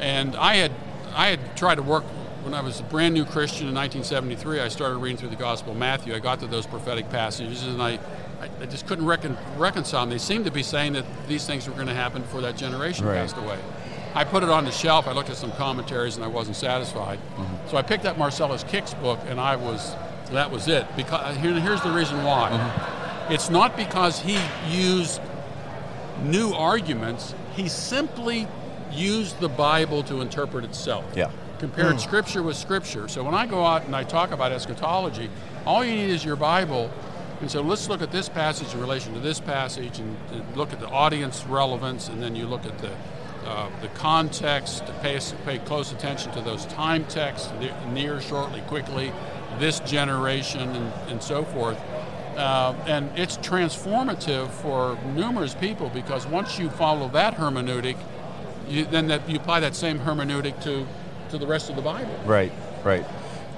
And 0.00 0.34
I 0.36 0.56
had 0.56 0.72
I 1.14 1.28
had 1.28 1.56
tried 1.56 1.76
to 1.76 1.82
work 1.82 2.04
when 2.44 2.54
I 2.54 2.60
was 2.60 2.80
a 2.80 2.84
brand 2.84 3.14
new 3.14 3.24
Christian 3.24 3.68
in 3.68 3.74
1973. 3.74 4.60
I 4.60 4.68
started 4.68 4.96
reading 4.98 5.16
through 5.16 5.30
the 5.30 5.36
Gospel 5.36 5.72
of 5.72 5.78
Matthew. 5.78 6.14
I 6.14 6.18
got 6.18 6.40
to 6.40 6.46
those 6.46 6.66
prophetic 6.66 7.08
passages, 7.10 7.62
and 7.64 7.80
I. 7.82 7.98
I 8.38 8.50
I 8.60 8.66
just 8.66 8.86
couldn't 8.86 9.06
recon, 9.06 9.34
reconcile 9.56 10.02
them. 10.02 10.10
They 10.10 10.18
seemed 10.18 10.44
to 10.44 10.50
be 10.50 10.62
saying 10.62 10.92
that 10.92 11.06
these 11.26 11.46
things 11.46 11.66
were 11.66 11.74
going 11.74 11.86
to 11.86 11.94
happen 11.94 12.20
before 12.20 12.42
that 12.42 12.54
generation 12.54 13.06
Right. 13.06 13.14
passed 13.16 13.38
away. 13.38 13.58
I 14.16 14.24
put 14.24 14.42
it 14.42 14.48
on 14.48 14.64
the 14.64 14.72
shelf. 14.72 15.06
I 15.06 15.12
looked 15.12 15.28
at 15.28 15.36
some 15.36 15.52
commentaries 15.52 16.16
and 16.16 16.24
I 16.24 16.28
wasn't 16.28 16.56
satisfied. 16.56 17.18
Mm-hmm. 17.18 17.68
So 17.68 17.76
I 17.76 17.82
picked 17.82 18.06
up 18.06 18.16
Marcellus 18.16 18.64
Kik's 18.64 18.94
book 18.94 19.20
and 19.26 19.38
I 19.38 19.56
was 19.56 19.94
that 20.32 20.50
was 20.50 20.68
it. 20.68 20.86
Because 20.96 21.36
uh, 21.36 21.38
here, 21.38 21.52
here's 21.60 21.82
the 21.82 21.92
reason 21.92 22.24
why. 22.24 22.50
Mm-hmm. 22.50 23.32
It's 23.32 23.50
not 23.50 23.76
because 23.76 24.18
he 24.18 24.38
used 24.68 25.20
new 26.22 26.52
arguments. 26.52 27.34
He 27.54 27.68
simply 27.68 28.48
used 28.90 29.38
the 29.38 29.50
Bible 29.50 30.02
to 30.04 30.22
interpret 30.22 30.64
itself. 30.64 31.04
Yeah. 31.14 31.30
Compared 31.58 31.96
mm. 31.96 32.00
Scripture 32.00 32.42
with 32.42 32.56
Scripture. 32.56 33.08
So 33.08 33.22
when 33.22 33.34
I 33.34 33.46
go 33.46 33.64
out 33.64 33.84
and 33.84 33.94
I 33.94 34.04
talk 34.04 34.30
about 34.30 34.50
eschatology, 34.50 35.28
all 35.66 35.84
you 35.84 35.94
need 35.94 36.10
is 36.10 36.24
your 36.24 36.36
Bible. 36.36 36.90
And 37.42 37.50
so 37.50 37.60
let's 37.60 37.88
look 37.88 38.00
at 38.00 38.12
this 38.12 38.30
passage 38.30 38.72
in 38.72 38.80
relation 38.80 39.12
to 39.12 39.20
this 39.20 39.40
passage, 39.40 39.98
and, 39.98 40.16
and 40.32 40.56
look 40.56 40.72
at 40.72 40.80
the 40.80 40.88
audience 40.88 41.44
relevance, 41.44 42.08
and 42.08 42.22
then 42.22 42.34
you 42.34 42.46
look 42.46 42.64
at 42.64 42.78
the 42.78 42.90
uh, 43.46 43.70
the 43.80 43.88
context. 43.88 44.86
To 44.86 44.92
pay 44.94 45.18
pay 45.44 45.58
close 45.58 45.92
attention 45.92 46.32
to 46.32 46.40
those 46.40 46.66
time 46.66 47.04
texts, 47.06 47.50
near, 47.92 48.20
shortly, 48.20 48.60
quickly, 48.62 49.12
this 49.58 49.80
generation, 49.80 50.60
and, 50.60 50.92
and 51.10 51.22
so 51.22 51.44
forth. 51.44 51.78
Uh, 52.36 52.74
and 52.86 53.10
it's 53.18 53.38
transformative 53.38 54.50
for 54.50 54.98
numerous 55.14 55.54
people 55.54 55.88
because 55.88 56.26
once 56.26 56.58
you 56.58 56.68
follow 56.68 57.08
that 57.08 57.34
hermeneutic, 57.36 57.96
you, 58.68 58.84
then 58.84 59.06
that 59.08 59.28
you 59.28 59.36
apply 59.36 59.60
that 59.60 59.74
same 59.74 59.98
hermeneutic 59.98 60.62
to 60.62 60.86
to 61.30 61.38
the 61.38 61.46
rest 61.46 61.70
of 61.70 61.76
the 61.76 61.82
Bible. 61.82 62.14
Right, 62.24 62.52
right. 62.84 63.04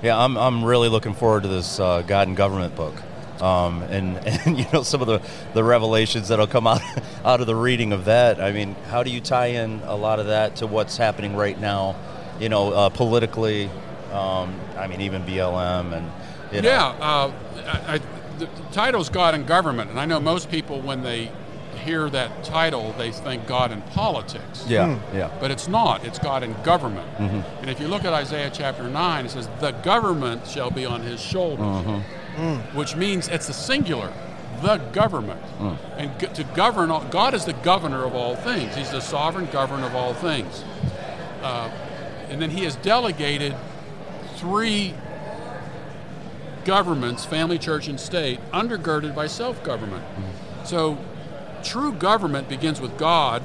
Yeah, 0.03 0.17
I'm, 0.17 0.37
I'm 0.37 0.65
really 0.65 0.89
looking 0.89 1.15
forward 1.15 1.43
to 1.43 1.49
this 1.49 1.81
uh, 1.81 2.03
God 2.03 2.29
and 2.29 2.37
Government 2.37 2.77
book. 2.77 2.95
Um, 3.41 3.83
and, 3.85 4.17
and 4.27 4.59
you 4.59 4.67
know 4.73 4.83
some 4.83 5.01
of 5.01 5.07
the, 5.07 5.21
the 5.55 5.63
revelations 5.63 6.29
that'll 6.29 6.47
come 6.47 6.67
out 6.67 6.81
out 7.25 7.41
of 7.41 7.47
the 7.47 7.55
reading 7.57 7.93
of 7.93 8.05
that. 8.07 8.41
I 8.41 8.53
mean, 8.53 8.75
how 8.91 9.03
do 9.03 9.11
you 9.11 9.21
tie 9.21 9.47
in 9.47 9.81
a 9.85 9.95
lot 9.97 10.19
of 10.19 10.27
that 10.27 10.57
to 10.57 10.67
what's 10.67 10.97
happening 10.97 11.37
right 11.37 11.59
now? 11.59 11.97
You 12.41 12.49
know, 12.49 12.73
uh, 12.73 12.89
politically. 12.89 13.71
Um, 14.13 14.59
I 14.77 14.87
mean, 14.87 15.03
even 15.03 15.23
BLM 15.23 15.93
and 15.93 16.11
you 16.51 16.63
know, 16.63 16.69
Yeah, 16.69 16.87
uh, 16.87 17.33
I, 17.67 17.95
I, 17.95 17.99
the, 18.39 18.47
the 18.47 18.63
title's 18.73 19.11
God 19.11 19.35
and 19.35 19.47
Government, 19.47 19.91
and 19.91 20.01
I 20.01 20.07
know 20.07 20.19
most 20.19 20.51
people 20.51 20.81
when 20.81 21.03
they 21.03 21.31
hear 21.85 22.09
that 22.11 22.43
title, 22.43 22.95
they 22.99 23.11
think 23.11 23.47
God 23.47 23.71
and 23.71 23.85
politics. 23.91 24.65
yeah, 24.67 24.99
yeah, 25.15 25.31
But 25.41 25.51
it's 25.51 25.69
not. 25.69 26.05
It's 26.05 26.19
God 26.19 26.43
and 26.43 26.61
government. 26.65 27.09
Mm-hmm. 27.17 27.61
And 27.61 27.71
if 27.71 27.81
you 27.81 27.89
look 27.89 28.05
at 28.05 28.13
Isaiah 28.13 28.51
chapter 28.53 28.85
9, 28.89 29.27
it 29.27 29.31
says, 29.31 29.49
The 29.61 29.73
government 29.73 30.47
shall 30.47 30.71
be 30.71 30.85
on 30.85 31.03
his 31.03 31.21
shoulders, 31.21 31.59
Mm-hmm. 31.67 32.28
Which 32.75 32.97
means 32.97 33.29
it's 33.29 33.47
the 33.47 33.53
singular, 33.53 34.13
the 34.63 34.77
government. 34.93 35.41
Mm. 35.59 35.79
And 35.97 36.35
to 36.35 36.45
govern, 36.55 36.91
all, 36.91 37.05
God 37.05 37.35
is 37.35 37.45
the 37.45 37.53
governor 37.53 38.05
of 38.05 38.15
all 38.15 38.37
things, 38.37 38.75
He's 38.75 38.91
the 38.91 39.01
sovereign 39.01 39.49
governor 39.51 39.87
of 39.87 39.95
all 39.95 40.15
things. 40.15 40.65
Uh, 41.43 41.71
and 42.29 42.41
then 42.41 42.51
He 42.51 42.65
has 42.65 42.77
delegated 42.77 43.55
three 44.37 44.95
governments, 46.65 47.25
family, 47.25 47.59
church, 47.59 47.89
and 47.89 47.99
state, 47.99 48.41
undergirded 48.53 49.15
by 49.15 49.27
self 49.27 49.63
government. 49.65 50.05
So 50.65 50.99
true 51.63 51.93
government 51.93 52.49
begins 52.49 52.81
with 52.81 52.97
God 52.99 53.43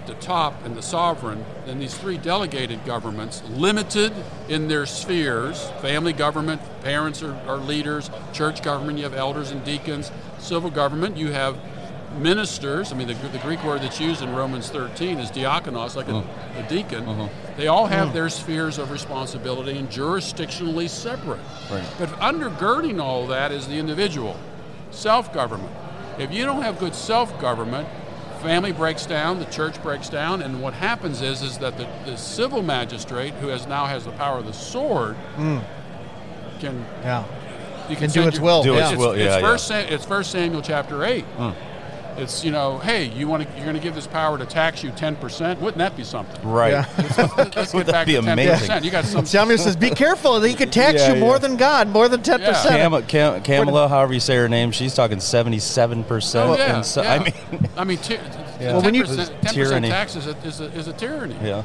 at 0.00 0.06
the 0.06 0.14
top 0.14 0.64
and 0.64 0.74
the 0.74 0.82
sovereign, 0.82 1.44
then 1.66 1.78
these 1.78 1.96
three 1.96 2.16
delegated 2.16 2.84
governments, 2.84 3.42
limited 3.50 4.12
in 4.48 4.68
their 4.68 4.86
spheres 4.86 5.68
family 5.80 6.12
government, 6.12 6.60
parents 6.82 7.22
are, 7.22 7.34
are 7.46 7.58
leaders, 7.58 8.10
church 8.32 8.62
government, 8.62 8.98
you 8.98 9.04
have 9.04 9.14
elders 9.14 9.50
and 9.50 9.62
deacons, 9.64 10.10
civil 10.38 10.70
government, 10.70 11.16
you 11.16 11.32
have 11.32 11.58
ministers. 12.18 12.92
I 12.92 12.96
mean, 12.96 13.08
the, 13.08 13.14
the 13.14 13.38
Greek 13.38 13.62
word 13.62 13.82
that's 13.82 14.00
used 14.00 14.22
in 14.22 14.34
Romans 14.34 14.70
13 14.70 15.18
is 15.18 15.30
diakonos, 15.30 15.94
like 15.96 16.08
a, 16.08 16.16
uh-huh. 16.16 16.64
a 16.64 16.68
deacon. 16.68 17.06
Uh-huh. 17.06 17.28
They 17.56 17.66
all 17.66 17.86
have 17.86 18.06
uh-huh. 18.06 18.14
their 18.14 18.28
spheres 18.28 18.78
of 18.78 18.90
responsibility 18.90 19.78
and 19.78 19.88
jurisdictionally 19.88 20.88
separate. 20.88 21.40
Right. 21.70 21.86
But 21.98 22.08
undergirding 22.20 23.00
all 23.00 23.26
that 23.28 23.52
is 23.52 23.68
the 23.68 23.78
individual, 23.78 24.36
self 24.90 25.32
government. 25.32 25.72
If 26.18 26.32
you 26.32 26.44
don't 26.44 26.62
have 26.62 26.78
good 26.78 26.94
self 26.94 27.38
government, 27.40 27.88
family 28.42 28.72
breaks 28.72 29.06
down, 29.06 29.38
the 29.38 29.44
church 29.46 29.82
breaks 29.82 30.08
down, 30.08 30.42
and 30.42 30.62
what 30.62 30.74
happens 30.74 31.20
is 31.22 31.42
is 31.42 31.58
that 31.58 31.76
the, 31.76 31.86
the 32.04 32.16
civil 32.16 32.62
magistrate, 32.62 33.34
who 33.34 33.48
has 33.48 33.66
now 33.66 33.86
has 33.86 34.04
the 34.04 34.12
power 34.12 34.38
of 34.38 34.46
the 34.46 34.52
sword, 34.52 35.16
can 35.36 36.84
Yeah. 37.02 37.24
you 37.88 37.96
Can 37.96 38.10
do 38.10 38.22
its 38.22 38.36
your- 38.36 38.44
will. 38.44 38.62
Do 38.62 38.74
yeah. 38.74 38.88
its 38.90 38.98
will. 38.98 39.16
yeah, 39.16 39.24
it's 39.24 39.34
yeah. 39.36 39.40
first 39.40 39.70
it's 39.70 40.04
First 40.04 40.30
Samuel 40.30 40.62
chapter 40.62 41.04
eight. 41.04 41.24
Hmm. 41.36 41.50
It's 42.20 42.44
you 42.44 42.50
know, 42.50 42.78
hey, 42.78 43.04
you 43.06 43.26
want 43.28 43.42
to 43.42 43.48
you're 43.56 43.64
going 43.64 43.76
to 43.76 43.82
give 43.82 43.94
this 43.94 44.06
power 44.06 44.36
to 44.38 44.44
tax 44.46 44.82
you 44.84 44.90
ten 44.90 45.16
percent? 45.16 45.60
Wouldn't 45.60 45.78
that 45.78 45.96
be 45.96 46.04
something? 46.04 46.40
right. 46.48 46.70
Yeah. 46.72 46.86
Let's 47.56 47.72
get 47.72 47.86
that 47.86 47.92
back 47.92 48.06
be 48.06 48.14
to 48.14 48.20
ten 48.22 48.32
amazing? 48.32 48.58
percent. 48.58 48.84
You 48.84 48.90
got 48.90 49.04
some. 49.04 49.26
Samuel 49.26 49.58
says, 49.58 49.76
"Be 49.76 49.90
careful. 49.90 50.40
He 50.42 50.54
could 50.54 50.72
tax 50.72 51.00
Yeah, 51.00 51.14
you 51.14 51.20
more 51.20 51.34
yeah. 51.34 51.38
than 51.38 51.56
God, 51.56 51.88
more 51.88 52.08
than 52.08 52.22
ten 52.22 52.40
percent." 52.40 53.08
Cam- 53.08 53.40
Cam- 53.42 53.42
Kamala, 53.42 53.88
however 53.88 54.12
you 54.12 54.20
say 54.20 54.36
her 54.36 54.48
name, 54.48 54.70
she's 54.72 54.94
talking 54.94 55.20
seventy-seven 55.20 56.04
percent. 56.04 56.50
Oh, 56.50 56.56
yeah, 56.56 56.80
so, 56.82 57.02
yeah. 57.02 57.12
I 57.14 57.18
mean, 57.24 57.34
I 57.76 57.84
mean, 57.84 57.98
ten 57.98 58.20
Well, 58.60 58.82
when 58.82 58.94
you- 58.94 59.04
ten 59.06 59.16
percent 59.16 59.42
Tyranny. 59.54 59.88
tax 59.88 60.16
is 60.16 60.26
a, 60.26 60.36
is 60.44 60.60
a, 60.60 60.64
is 60.72 60.88
a 60.88 60.92
tyranny. 60.92 61.36
yeah. 61.42 61.62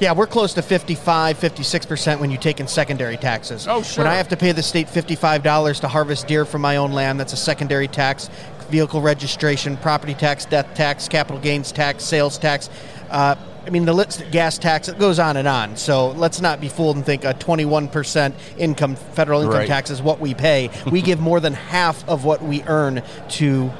Yeah, 0.00 0.12
we're 0.14 0.26
close 0.26 0.54
to 0.54 0.62
55, 0.62 1.38
56% 1.38 2.20
when 2.20 2.30
you 2.30 2.38
take 2.38 2.58
in 2.58 2.66
secondary 2.66 3.18
taxes. 3.18 3.68
Oh, 3.68 3.82
sure. 3.82 4.02
When 4.02 4.10
I 4.10 4.16
have 4.16 4.28
to 4.28 4.36
pay 4.38 4.52
the 4.52 4.62
state 4.62 4.86
$55 4.86 5.80
to 5.82 5.88
harvest 5.88 6.26
deer 6.26 6.46
from 6.46 6.62
my 6.62 6.76
own 6.78 6.92
land, 6.92 7.20
that's 7.20 7.34
a 7.34 7.36
secondary 7.36 7.86
tax, 7.86 8.30
vehicle 8.70 9.00
registration, 9.02 9.76
property 9.76 10.14
tax, 10.14 10.44
death 10.44 10.72
tax, 10.74 11.08
capital 11.08 11.40
gains 11.40 11.72
tax, 11.72 12.04
sales 12.04 12.38
tax. 12.38 12.70
Uh, 13.10 13.34
I 13.66 13.70
mean, 13.70 13.84
the 13.84 13.92
lit- 13.92 14.26
gas 14.30 14.56
tax 14.58 14.88
it 14.88 14.98
goes 14.98 15.18
on 15.18 15.36
and 15.36 15.46
on. 15.46 15.76
So 15.76 16.08
let's 16.12 16.40
not 16.40 16.60
be 16.60 16.68
fooled 16.68 16.96
and 16.96 17.04
think 17.04 17.24
a 17.24 17.34
21% 17.34 18.32
income 18.56 18.96
federal 18.96 19.42
income 19.42 19.58
Right. 19.58 19.68
tax 19.68 19.90
is 19.90 20.00
what 20.00 20.18
we 20.20 20.32
pay. 20.34 20.70
we 20.90 21.02
give 21.10 21.20
more 21.20 21.40
than 21.40 21.52
half 21.54 22.08
of 22.08 22.24
what 22.24 22.42
we 22.42 22.62
earn 22.66 23.02
to 23.30 23.70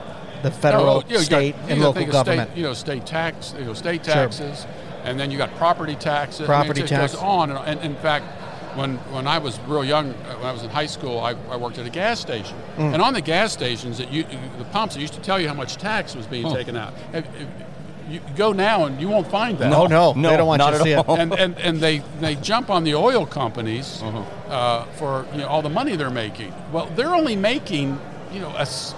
the 0.42 0.50
federal, 0.50 0.88
Oh, 0.88 1.02
you 1.08 1.14
know, 1.16 1.20
state, 1.20 1.56
got- 1.62 1.70
and 1.70 1.80
local 1.80 2.06
government. 2.06 2.50
State, 2.50 2.58
you 2.58 2.64
know, 2.66 2.74
state 2.74 3.06
tax, 3.06 3.54
you 3.58 3.64
know, 3.64 3.74
state 3.74 4.04
Sure. 4.04 4.14
taxes, 4.14 4.66
and 5.04 5.18
then 5.18 5.30
you 5.30 5.38
got 5.38 5.54
property 5.56 5.94
taxes. 5.94 6.46
Property 6.46 6.80
I 6.80 6.84
mean, 6.84 6.88
tax. 6.88 7.12
goes 7.14 7.22
on 7.22 7.50
and, 7.50 7.58
on. 7.58 7.64
and 7.66 7.80
in 7.80 7.94
fact, 7.96 8.24
when 8.76 8.96
when 9.12 9.26
I 9.26 9.38
was 9.38 9.58
real 9.66 9.84
young, 9.84 10.10
uh, 10.10 10.36
when 10.38 10.46
I 10.46 10.52
was 10.52 10.62
in 10.62 10.70
high 10.70 10.86
school, 10.86 11.20
I, 11.20 11.34
I 11.50 11.56
worked 11.56 11.78
at 11.78 11.86
a 11.86 11.90
gas 11.90 12.20
station, 12.20 12.56
Mm. 12.76 12.94
and 12.94 13.02
on 13.02 13.14
the 13.14 13.20
gas 13.20 13.52
stations, 13.52 13.98
that 13.98 14.12
you, 14.12 14.24
the 14.58 14.64
pumps, 14.72 14.96
it 14.96 15.00
used 15.00 15.14
to 15.14 15.20
tell 15.20 15.38
you 15.40 15.48
how 15.48 15.54
much 15.54 15.76
tax 15.76 16.14
was 16.14 16.26
being 16.26 16.52
taken 16.52 16.76
out. 16.76 16.92
If- 17.12 17.24
if 17.40 17.48
you 18.14 18.20
go 18.36 18.52
now 18.52 18.86
and 18.86 19.00
you 19.00 19.06
won't 19.08 19.28
find 19.30 19.56
that. 19.58 19.72
Oh, 19.72 19.86
no, 19.86 20.12
No, 20.14 20.30
they 20.30 20.36
don't 20.36 20.48
want 20.48 20.58
not 20.58 20.72
you 20.72 20.78
to 20.84 20.92
at 20.94 21.06
see 21.06 21.12
it. 21.12 21.18
and, 21.20 21.32
and, 21.32 21.56
and 21.60 21.78
they, 21.80 21.98
they 22.18 22.34
jump 22.34 22.68
on 22.68 22.82
the 22.82 22.96
oil 22.96 23.24
companies 23.24 24.02
Uh-huh. 24.02 24.18
uh, 24.52 24.84
for 24.98 25.26
you 25.32 25.38
know, 25.38 25.46
all 25.46 25.62
the 25.62 25.68
money 25.70 25.94
they're 25.94 26.10
making. 26.10 26.52
Well, 26.72 26.86
they're 26.96 27.14
only 27.14 27.36
making 27.36 28.00
you 28.32 28.40
know 28.40 28.50
a 28.56 28.62
s- 28.62 28.96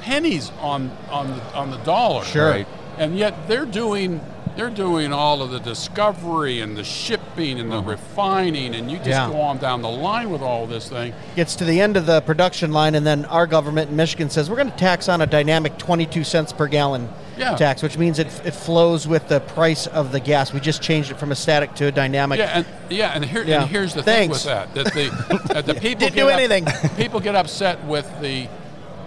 pennies 0.00 0.50
on 0.60 0.90
on 1.10 1.28
the, 1.36 1.54
on 1.54 1.70
the 1.70 1.76
dollar. 1.78 2.24
Sure. 2.24 2.50
Right. 2.50 2.66
And 2.96 3.16
yet 3.18 3.46
they're 3.46 3.66
doing 3.66 4.20
they're 4.58 4.68
doing 4.70 5.12
all 5.12 5.40
of 5.40 5.50
the 5.52 5.60
discovery 5.60 6.60
and 6.62 6.76
the 6.76 6.82
shipping 6.82 7.60
and 7.60 7.70
the 7.70 7.80
refining, 7.80 8.74
and 8.74 8.90
you 8.90 8.96
just 8.98 9.10
Uh-huh. 9.10 9.28
Yeah. 9.28 9.32
go 9.32 9.40
on 9.40 9.58
down 9.58 9.82
the 9.82 9.88
line 9.88 10.30
with 10.30 10.42
all 10.42 10.66
this 10.66 10.88
thing. 10.88 11.12
Gets 11.36 11.54
to 11.56 11.64
the 11.64 11.80
end 11.80 11.96
of 11.96 12.06
the 12.06 12.20
production 12.22 12.72
line, 12.72 12.96
and 12.96 13.06
then 13.06 13.24
our 13.26 13.46
government 13.46 13.90
in 13.90 13.94
Michigan 13.96 14.28
says 14.30 14.50
we're 14.50 14.56
going 14.56 14.72
to 14.72 14.76
tax 14.76 15.08
on 15.08 15.20
a 15.20 15.26
dynamic 15.28 15.78
22 15.78 16.24
cents 16.24 16.52
per 16.52 16.66
gallon 16.66 17.08
Yeah. 17.38 17.54
tax, 17.54 17.84
which 17.84 17.96
means 17.96 18.18
it, 18.18 18.26
it 18.44 18.52
flows 18.52 19.06
with 19.06 19.28
the 19.28 19.38
price 19.38 19.86
of 19.86 20.10
the 20.10 20.18
gas. 20.18 20.52
We 20.52 20.58
just 20.58 20.82
changed 20.82 21.12
it 21.12 21.20
from 21.20 21.30
a 21.30 21.36
static 21.36 21.76
to 21.76 21.86
a 21.86 21.92
dynamic. 21.92 22.40
Yeah, 22.40 22.50
and 22.52 22.66
yeah, 22.90 23.12
and, 23.14 23.24
here, 23.24 23.44
Yeah. 23.44 23.60
and 23.62 23.70
here's 23.70 23.94
the 23.94 24.02
Thanks. 24.02 24.42
thing 24.42 24.56
with 24.56 24.74
that: 24.74 24.92
that 24.92 24.92
the 24.92 25.54
that 25.54 25.66
the 25.66 25.74
people 25.86 26.00
Didn't 26.00 26.14
get 26.16 26.20
do 26.22 26.28
up- 26.30 26.34
anything. 26.36 26.66
people 26.96 27.20
get 27.20 27.36
upset 27.36 27.84
with 27.84 28.10
the 28.20 28.48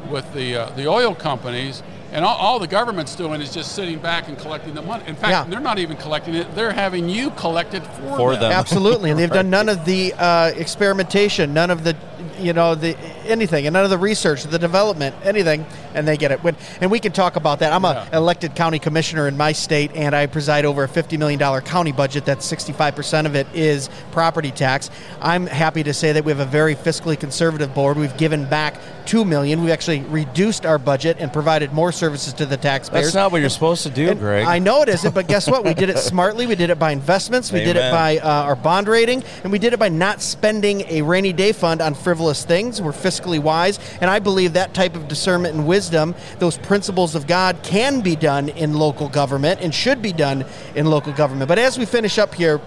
with 0.09 0.33
the 0.33 0.55
uh, 0.55 0.69
the 0.77 0.87
oil 0.87 1.13
companies, 1.13 1.83
and 2.11 2.25
all, 2.25 2.35
all 2.37 2.59
the 2.59 2.67
government's 2.67 3.15
doing 3.15 3.41
is 3.41 3.53
just 3.53 3.73
sitting 3.73 3.99
back 3.99 4.27
and 4.27 4.37
collecting 4.37 4.73
the 4.73 4.81
money. 4.81 5.03
In 5.07 5.15
fact, 5.15 5.31
Yeah. 5.31 5.43
they're 5.45 5.59
not 5.59 5.79
even 5.79 5.97
collecting 5.97 6.35
it; 6.35 6.53
they're 6.55 6.71
having 6.73 7.09
you 7.09 7.31
collect 7.31 7.73
it 7.73 7.85
for, 7.85 8.17
For 8.17 8.35
them. 8.35 8.51
Absolutely, 8.51 9.11
and 9.11 9.19
they've 9.19 9.29
done 9.29 9.49
none 9.59 9.69
of 9.69 9.85
the 9.85 10.13
uh, 10.13 10.51
experimentation, 10.55 11.53
none 11.53 11.69
of 11.71 11.83
the, 11.83 11.95
you 12.39 12.53
know, 12.53 12.75
the 12.75 12.97
anything, 13.25 13.65
and 13.67 13.73
none 13.73 13.83
of 13.83 13.89
the 13.89 13.97
research, 13.97 14.43
the 14.43 14.59
development, 14.59 15.15
anything, 15.23 15.65
and 15.93 16.07
they 16.07 16.17
get 16.17 16.31
it. 16.31 16.43
When, 16.43 16.55
and 16.81 16.89
we 16.91 16.99
can 16.99 17.11
talk 17.11 17.35
about 17.35 17.59
that. 17.59 17.71
I'm 17.73 17.83
Yeah. 17.83 18.07
a 18.11 18.17
elected 18.17 18.55
county 18.55 18.79
commissioner 18.79 19.27
in 19.27 19.37
my 19.37 19.51
state, 19.51 19.91
and 19.95 20.15
I 20.15 20.25
preside 20.27 20.65
over 20.65 20.83
a 20.83 20.87
50 20.87 21.17
million 21.17 21.39
dollar 21.39 21.61
county 21.61 21.91
budget. 21.91 22.25
That's 22.25 22.45
65 22.45 22.95
percent 22.95 23.27
of 23.27 23.35
it 23.35 23.47
is 23.53 23.89
property 24.11 24.51
tax. 24.51 24.89
I'm 25.21 25.47
happy 25.47 25.83
to 25.83 25.93
say 25.93 26.11
that 26.13 26.23
we 26.25 26.31
have 26.31 26.39
a 26.39 26.45
very 26.45 26.75
fiscally 26.75 27.19
conservative 27.19 27.73
board. 27.73 27.97
We've 27.97 28.15
given 28.17 28.45
back 28.45 28.75
two 29.05 29.25
million. 29.25 29.61
We've 29.61 29.71
actually 29.71 30.01
reduced 30.01 30.65
our 30.65 30.77
budget 30.77 31.17
and 31.19 31.33
provided 31.33 31.73
more 31.73 31.91
services 31.91 32.33
to 32.33 32.45
the 32.45 32.57
taxpayers. 32.57 33.05
That's 33.05 33.15
not 33.15 33.31
what 33.31 33.41
you're 33.41 33.49
supposed 33.49 33.83
to 33.83 33.89
do, 33.89 34.09
And 34.09 34.19
Greg. 34.19 34.45
I 34.45 34.59
know 34.59 34.83
it 34.83 34.89
isn't, 34.89 35.13
but 35.15 35.27
guess 35.27 35.47
what? 35.47 35.63
We 35.63 35.73
did 35.73 35.89
it 35.89 35.97
smartly. 36.11 36.45
We 36.45 36.55
did 36.55 36.69
it 36.69 36.77
by 36.79 36.91
investments. 36.91 37.51
We 37.51 37.59
did 37.63 37.75
it 37.75 37.91
by 37.91 38.19
uh, 38.19 38.27
our 38.43 38.55
bond 38.55 38.87
rating, 38.87 39.23
and 39.43 39.51
we 39.51 39.59
did 39.59 39.73
it 39.73 39.79
by 39.79 39.89
not 39.89 40.21
spending 40.21 40.81
a 40.87 41.01
rainy 41.01 41.33
day 41.33 41.51
fund 41.51 41.81
on 41.81 41.93
frivolous 42.11 42.43
things. 42.43 42.81
We're 42.81 42.91
fiscally 42.91 43.39
wise, 43.39 43.79
and 44.01 44.09
I 44.09 44.19
believe 44.19 44.51
that 44.51 44.73
type 44.73 44.97
of 44.97 45.07
discernment 45.07 45.55
and 45.55 45.65
wisdom, 45.65 46.13
those 46.39 46.57
principles 46.57 47.15
of 47.15 47.25
God, 47.25 47.63
can 47.63 48.01
be 48.01 48.17
done 48.17 48.49
in 48.49 48.73
local 48.73 49.07
government 49.07 49.61
and 49.61 49.73
should 49.73 50.01
be 50.01 50.11
done 50.11 50.43
in 50.75 50.87
local 50.87 51.13
government. 51.13 51.47
But 51.47 51.57
as 51.57 51.77
we 51.77 51.85
finish 51.85 52.17
up 52.17 52.35
here. 52.35 52.59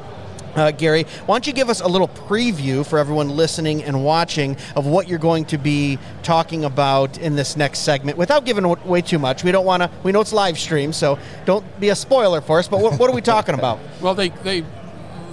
Uh, 0.56 0.70
Gary, 0.70 1.02
why 1.26 1.34
don't 1.34 1.48
you 1.48 1.52
give 1.52 1.68
us 1.68 1.80
a 1.80 1.88
little 1.88 2.06
preview 2.06 2.86
for 2.86 3.00
everyone 3.00 3.28
listening 3.28 3.82
and 3.82 4.04
watching 4.04 4.56
of 4.76 4.86
what 4.86 5.08
you're 5.08 5.18
going 5.18 5.44
to 5.46 5.58
be 5.58 5.98
talking 6.22 6.64
about 6.64 7.18
in 7.18 7.34
this 7.34 7.56
next 7.56 7.80
segment 7.80 8.16
without 8.16 8.44
giving 8.44 8.64
away 8.64 9.02
too 9.02 9.18
much? 9.18 9.42
We 9.42 9.50
don't 9.50 9.64
want 9.66 9.82
to, 9.82 9.90
we 10.04 10.12
know 10.12 10.20
it's 10.20 10.32
live 10.32 10.56
stream, 10.56 10.92
so 10.92 11.18
don't 11.44 11.64
be 11.80 11.88
a 11.88 11.96
spoiler 11.96 12.40
for 12.40 12.60
us, 12.60 12.68
but 12.68 12.78
what, 12.78 13.00
what 13.00 13.10
are 13.10 13.12
we 13.12 13.20
talking 13.20 13.56
about? 13.56 13.80
Well, 14.00 14.14
they 14.14 14.28
they 14.28 14.64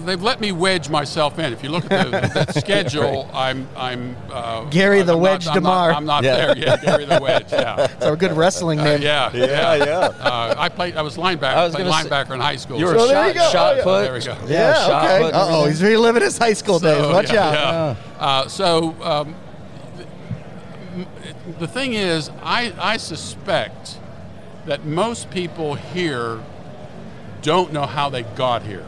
they've 0.05 0.22
let 0.22 0.39
me 0.41 0.51
wedge 0.51 0.89
myself 0.89 1.39
in. 1.39 1.54
If 1.54 1.63
you 1.63 1.69
look 1.69 1.91
at 1.91 2.12
the, 2.12 2.45
the 2.52 2.52
schedule, 2.60 3.30
I'm 3.34 3.67
I'm 3.76 4.15
uh, 4.32 4.65
Gary 4.65 5.02
the 5.02 5.13
I'm 5.13 5.19
Wedge 5.21 5.45
not, 5.45 5.58
I'm 5.58 5.63
not- 5.63 5.95
I'm 5.95 6.06
not 6.06 6.23
Yeah. 6.23 6.36
there 6.36 6.58
yet. 6.58 6.82
Gary 6.82 7.06
the 7.06 7.19
Wedge. 7.21 7.52
Yeah. 7.52 7.86
It's 7.91 8.06
a 8.06 8.15
good 8.15 8.34
wrestling 8.34 8.80
Uh, 8.80 8.84
name. 8.84 9.02
yeah, 9.02 9.30
Yeah, 9.34 9.76
yeah. 9.76 9.86
Uh, 10.19 10.56
I 10.58 10.69
played. 10.69 10.95
I 10.97 11.02
was 11.02 11.17
linebacker. 11.17 11.54
I 11.56 11.63
was 11.65 11.73
played 11.76 11.86
gonna 11.88 12.04
say- 12.04 12.10
linebacker 12.10 12.32
in 12.34 12.39
high 12.39 12.56
school. 12.56 12.80
You 12.80 12.86
were 12.86 12.97
So 12.97 13.06
a 13.06 13.08
there 13.08 13.28
you 13.28 13.34
shot, 13.34 13.45
go. 13.45 13.52
shot 13.52 13.78
Oh, 13.80 13.84
put. 13.84 14.02
There 14.04 14.13
we 14.13 14.19
go. 14.19 14.38
Yeah, 14.47 14.73
shot 14.73 15.04
okay. 15.06 15.23
Uh 15.26 15.30
oh, 15.34 15.47
everything. 15.63 15.67
he's 15.71 15.84
reliving 15.84 16.21
his 16.23 16.38
high 16.38 16.54
school 16.54 16.80
days. 16.80 17.06
Watch 17.08 17.32
yeah, 17.32 17.47
out. 17.47 17.54
yeah. 17.54 17.95
Uh, 18.19 18.47
so 18.47 18.95
um, 19.04 19.36
the, 20.95 20.95
the 21.60 21.67
thing 21.67 21.93
is, 21.93 22.30
I, 22.43 22.73
I 22.80 22.97
suspect 22.97 23.97
that 24.65 24.86
most 24.86 25.30
people 25.32 25.76
here 25.76 26.39
don't 27.41 27.73
know 27.73 27.86
how 27.86 28.10
they 28.10 28.23
got 28.23 28.63
here. 28.63 28.86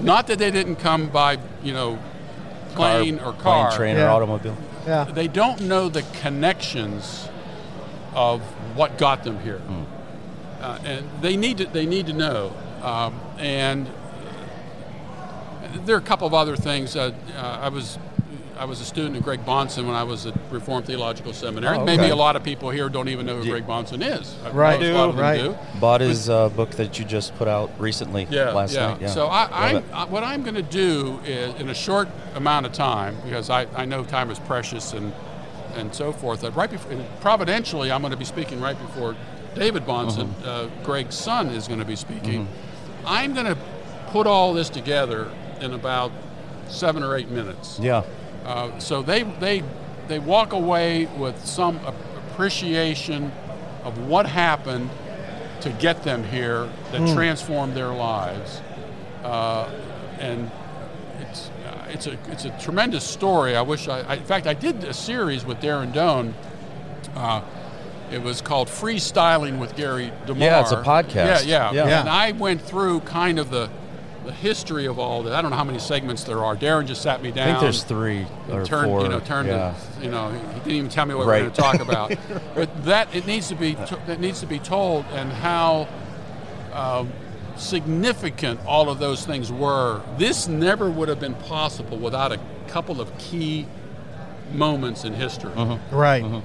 Not 0.00 0.26
that 0.26 0.38
they 0.38 0.50
didn't 0.50 0.76
come 0.76 1.08
by, 1.08 1.38
you 1.62 1.72
know, 1.72 1.98
plane 2.74 3.18
or 3.20 3.32
car. 3.32 3.68
plane, 3.68 3.78
train, 3.78 3.96
Yeah. 3.96 4.06
or 4.06 4.10
automobile. 4.10 4.56
Yeah. 4.86 5.04
They 5.04 5.28
don't 5.28 5.62
know 5.62 5.88
the 5.88 6.02
connections 6.20 7.28
of 8.14 8.42
what 8.76 8.98
got 8.98 9.24
them 9.24 9.40
here, 9.40 9.60
uh, 10.60 10.78
and 10.84 11.08
they 11.20 11.36
need 11.36 11.58
to. 11.58 11.64
They 11.66 11.86
need 11.86 12.06
to 12.06 12.12
know. 12.12 12.52
Um, 12.82 13.18
and 13.38 13.88
there 15.84 15.96
are 15.96 15.98
a 15.98 16.02
couple 16.02 16.26
of 16.26 16.34
other 16.34 16.56
things. 16.56 16.96
Uh, 16.96 17.12
uh, 17.36 17.58
I 17.62 17.68
was. 17.68 17.98
I 18.56 18.64
was 18.66 18.80
a 18.80 18.84
student 18.84 19.16
of 19.16 19.22
Greg 19.24 19.44
Bahnsen 19.44 19.84
when 19.86 19.96
I 19.96 20.04
was 20.04 20.26
at 20.26 20.34
Reformed 20.50 20.86
Theological 20.86 21.32
Seminary. 21.32 21.76
Oh, 21.76 21.84
Maybe 21.84 22.04
a 22.10 22.16
lot 22.16 22.36
of 22.36 22.44
people 22.44 22.70
here 22.70 22.88
don't 22.88 23.08
even 23.08 23.26
know 23.26 23.36
who 23.38 23.50
Greg 23.50 23.66
Bahnsen 23.66 24.00
is. 24.00 24.36
I 24.44 24.50
Right. 24.50 24.80
know 24.80 24.92
a 24.92 24.96
lot 24.96 25.08
of 25.08 25.16
them 25.16 25.24
Right. 25.24 25.40
do. 25.40 25.56
Bought 25.80 26.00
his 26.00 26.28
uh, 26.30 26.48
book 26.50 26.70
that 26.72 26.98
you 26.98 27.04
just 27.04 27.34
put 27.36 27.48
out 27.48 27.70
recently 27.78 28.28
Yeah, 28.30 28.50
last 28.52 28.74
yeah. 28.74 28.86
night. 28.90 29.00
Yeah. 29.00 29.08
So 29.08 29.26
I, 29.26 29.48
I. 29.50 29.82
I, 29.92 30.04
what 30.06 30.22
I'm 30.22 30.42
going 30.42 30.54
to 30.54 30.62
do 30.62 31.18
is, 31.24 31.54
in 31.60 31.68
a 31.68 31.74
short 31.74 32.08
amount 32.36 32.66
of 32.66 32.72
time, 32.72 33.16
because 33.24 33.50
I, 33.50 33.66
I 33.74 33.84
know 33.86 34.04
time 34.04 34.30
is 34.30 34.38
precious 34.38 34.92
and 34.92 35.12
and 35.74 35.92
so 35.92 36.12
forth. 36.12 36.42
That 36.42 36.54
right 36.54 36.70
before, 36.70 36.92
providentially, 37.20 37.90
I'm 37.90 38.00
going 38.02 38.12
to 38.12 38.16
be 38.16 38.24
speaking 38.24 38.60
right 38.60 38.78
before 38.78 39.16
David 39.56 39.84
Bahnsen, 39.84 40.28
Mm-hmm. 40.28 40.48
uh, 40.48 40.84
Greg's 40.84 41.16
son, 41.16 41.48
is 41.48 41.66
going 41.66 41.80
to 41.80 41.84
be 41.84 41.96
speaking. 41.96 42.46
I'm 43.04 43.34
going 43.34 43.46
to 43.46 43.56
put 44.08 44.28
all 44.28 44.52
this 44.54 44.70
together 44.70 45.28
in 45.60 45.72
about 45.74 46.12
seven 46.68 47.02
or 47.02 47.16
eight 47.16 47.28
minutes. 47.30 47.78
yeah. 47.80 48.04
Uh, 48.44 48.78
so 48.78 49.02
they 49.02 49.22
they 49.22 49.62
they 50.08 50.18
walk 50.18 50.52
away 50.52 51.06
with 51.18 51.44
some 51.44 51.78
appreciation 51.86 53.32
of 53.84 53.98
what 54.06 54.26
happened 54.26 54.90
to 55.60 55.70
get 55.70 56.02
them 56.02 56.24
here 56.24 56.70
that 56.92 57.14
transformed 57.14 57.74
their 57.74 57.92
lives, 57.94 58.60
uh, 59.22 59.70
and 60.18 60.50
it's 61.20 61.48
uh, 61.66 61.86
it's 61.88 62.06
a 62.06 62.18
it's 62.30 62.44
a 62.44 62.50
tremendous 62.60 63.04
story. 63.04 63.56
I 63.56 63.62
wish 63.62 63.88
I, 63.88 64.00
I 64.00 64.14
in 64.16 64.24
fact 64.24 64.46
I 64.46 64.54
did 64.54 64.84
a 64.84 64.92
series 64.92 65.44
with 65.44 65.60
Darren 65.60 65.92
Doane. 65.92 66.34
Uh, 67.14 67.40
it 68.12 68.22
was 68.22 68.42
called 68.42 68.68
Freestyling 68.68 69.58
with 69.58 69.74
Gary 69.76 70.12
DeMar. 70.26 70.42
Yeah, 70.42 70.60
it's 70.60 70.72
a 70.72 70.82
podcast. 70.82 71.14
Yeah, 71.14 71.40
yeah, 71.40 71.72
Yeah. 71.72 71.88
Yeah. 71.88 72.00
And 72.00 72.08
I 72.08 72.32
went 72.32 72.60
through 72.60 73.00
kind 73.00 73.38
of 73.38 73.50
the 73.50 73.70
the 74.24 74.32
history 74.32 74.86
of 74.86 74.98
all 74.98 75.22
that. 75.24 75.34
I 75.34 75.42
don't 75.42 75.50
know 75.50 75.56
how 75.56 75.64
many 75.64 75.78
segments 75.78 76.24
there 76.24 76.42
are. 76.44 76.56
Darren 76.56 76.86
just 76.86 77.02
sat 77.02 77.22
me 77.22 77.30
down. 77.30 77.48
I 77.48 77.52
think 77.52 77.60
there's 77.60 77.84
three 77.84 78.26
or 78.50 78.64
turned, 78.64 78.86
four. 78.86 79.02
you 79.02 79.08
know, 79.08 79.20
turned 79.20 79.48
yeah. 79.48 79.74
to, 79.98 80.04
you 80.04 80.10
know, 80.10 80.30
he 80.30 80.58
didn't 80.60 80.72
even 80.72 80.90
tell 80.90 81.06
me 81.06 81.14
what 81.14 81.26
Right. 81.26 81.42
we're 81.42 81.50
going 81.50 81.52
to 81.52 81.60
talk 81.60 81.80
about. 81.80 82.14
but 82.54 82.84
that 82.84 83.14
it 83.14 83.26
needs 83.26 83.48
to 83.48 83.54
be 83.54 83.74
to, 83.74 83.98
it 84.08 84.20
needs 84.20 84.40
to 84.40 84.46
be 84.46 84.58
told, 84.58 85.04
and 85.12 85.30
how 85.30 85.88
um, 86.72 87.12
significant 87.56 88.60
all 88.66 88.88
of 88.88 88.98
those 88.98 89.24
things 89.26 89.52
were. 89.52 90.00
This 90.16 90.48
never 90.48 90.90
would 90.90 91.08
have 91.08 91.20
been 91.20 91.34
possible 91.34 91.98
without 91.98 92.32
a 92.32 92.40
couple 92.68 93.00
of 93.00 93.16
key 93.18 93.66
moments 94.52 95.04
in 95.04 95.12
history. 95.12 95.52
Right. 95.90 96.42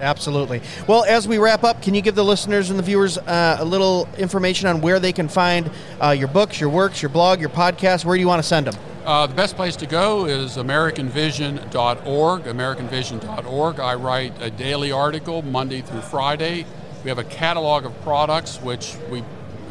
Absolutely. 0.00 0.62
Well, 0.86 1.04
as 1.04 1.28
we 1.28 1.38
wrap 1.38 1.62
up, 1.64 1.82
can 1.82 1.94
you 1.94 2.00
give 2.00 2.14
the 2.14 2.24
listeners 2.24 2.70
and 2.70 2.78
the 2.78 2.82
viewers 2.82 3.18
uh, 3.18 3.56
a 3.60 3.64
little 3.64 4.08
information 4.18 4.68
on 4.68 4.80
where 4.80 4.98
they 4.98 5.12
can 5.12 5.28
find 5.28 5.70
uh, 6.02 6.10
your 6.10 6.28
books, 6.28 6.58
your 6.60 6.70
works, 6.70 7.02
your 7.02 7.10
blog, 7.10 7.40
your 7.40 7.50
podcast? 7.50 8.04
Where 8.04 8.16
do 8.16 8.20
you 8.20 8.28
want 8.28 8.42
to 8.42 8.48
send 8.48 8.66
them? 8.66 8.74
Uh, 9.04 9.26
the 9.26 9.34
best 9.34 9.56
place 9.56 9.76
to 9.76 9.86
go 9.86 10.26
is 10.26 10.56
AmericanVision.org. 10.56 12.44
AmericanVision.org. 12.44 13.80
I 13.80 13.94
write 13.94 14.32
a 14.40 14.50
daily 14.50 14.92
article 14.92 15.42
Monday 15.42 15.80
through 15.80 16.02
Friday. 16.02 16.66
We 17.04 17.08
have 17.08 17.18
a 17.18 17.24
catalog 17.24 17.86
of 17.86 17.98
products, 18.02 18.58
which 18.60 18.94
we, 19.10 19.20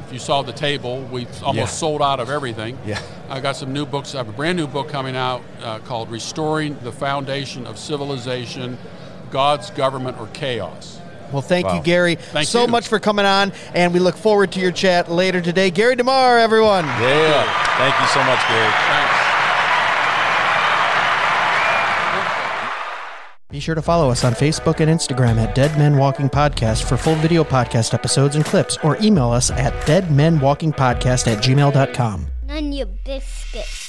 if 0.06 0.14
you 0.14 0.20
saw 0.20 0.42
the 0.42 0.52
table, 0.52 1.02
we 1.12 1.26
almost 1.44 1.56
Yeah. 1.58 1.66
sold 1.66 2.02
out 2.02 2.20
of 2.20 2.30
everything. 2.30 2.78
Yeah. 2.86 3.00
I 3.30 3.40
got 3.40 3.56
some 3.56 3.72
new 3.72 3.86
books. 3.86 4.16
I 4.16 4.18
have 4.18 4.30
a 4.30 4.34
brand 4.34 4.58
new 4.58 4.66
book 4.68 4.90
coming 4.90 5.16
out 5.16 5.42
uh, 5.64 5.78
called 5.80 6.10
"Restoring 6.10 6.76
the 6.84 6.92
Foundation 6.92 7.68
of 7.68 7.78
Civilization: 7.78 8.80
God's 9.32 9.70
Government 9.72 10.20
or 10.20 10.28
Chaos." 10.34 11.00
Well, 11.32 11.42
thank 11.44 11.72
you, 11.72 11.80
Gary, 11.84 12.16
Thank 12.16 12.48
so 12.48 12.64
you. 12.64 12.68
much 12.68 12.88
for 12.88 13.00
coming 13.00 13.26
on, 13.26 13.54
and 13.76 13.94
we 13.94 14.00
look 14.00 14.18
forward 14.18 14.52
to 14.54 14.60
your 14.60 14.72
chat 14.72 15.12
later 15.12 15.42
today. 15.42 15.70
Gary 15.70 15.96
DeMar, 15.96 16.40
everyone. 16.40 16.86
Yeah. 16.86 17.44
Thank 17.78 18.00
you 18.00 18.08
so 18.08 18.24
much, 18.24 18.40
Gary. 18.48 18.72
Thanks. 18.72 19.16
Be 23.52 23.60
sure 23.60 23.74
to 23.74 23.82
follow 23.82 24.12
us 24.12 24.24
on 24.24 24.34
Facebook 24.34 24.80
and 24.80 24.90
Instagram 24.92 25.38
at 25.44 25.56
Dead 25.56 25.76
Men 25.76 25.98
Walking 25.98 26.30
Podcast 26.30 26.84
for 26.84 26.98
full 26.98 27.16
video 27.16 27.44
podcast 27.44 27.96
episodes 27.96 28.36
and 28.36 28.46
clips, 28.46 28.78
or 28.84 28.96
email 29.02 29.32
us 29.32 29.50
at 29.50 29.74
deadmenwalkingpodcast 29.88 31.28
at 31.28 31.44
gmail.com. 31.44 32.28
None 32.46 32.72
your 32.74 32.86
biscuits. 32.86 33.89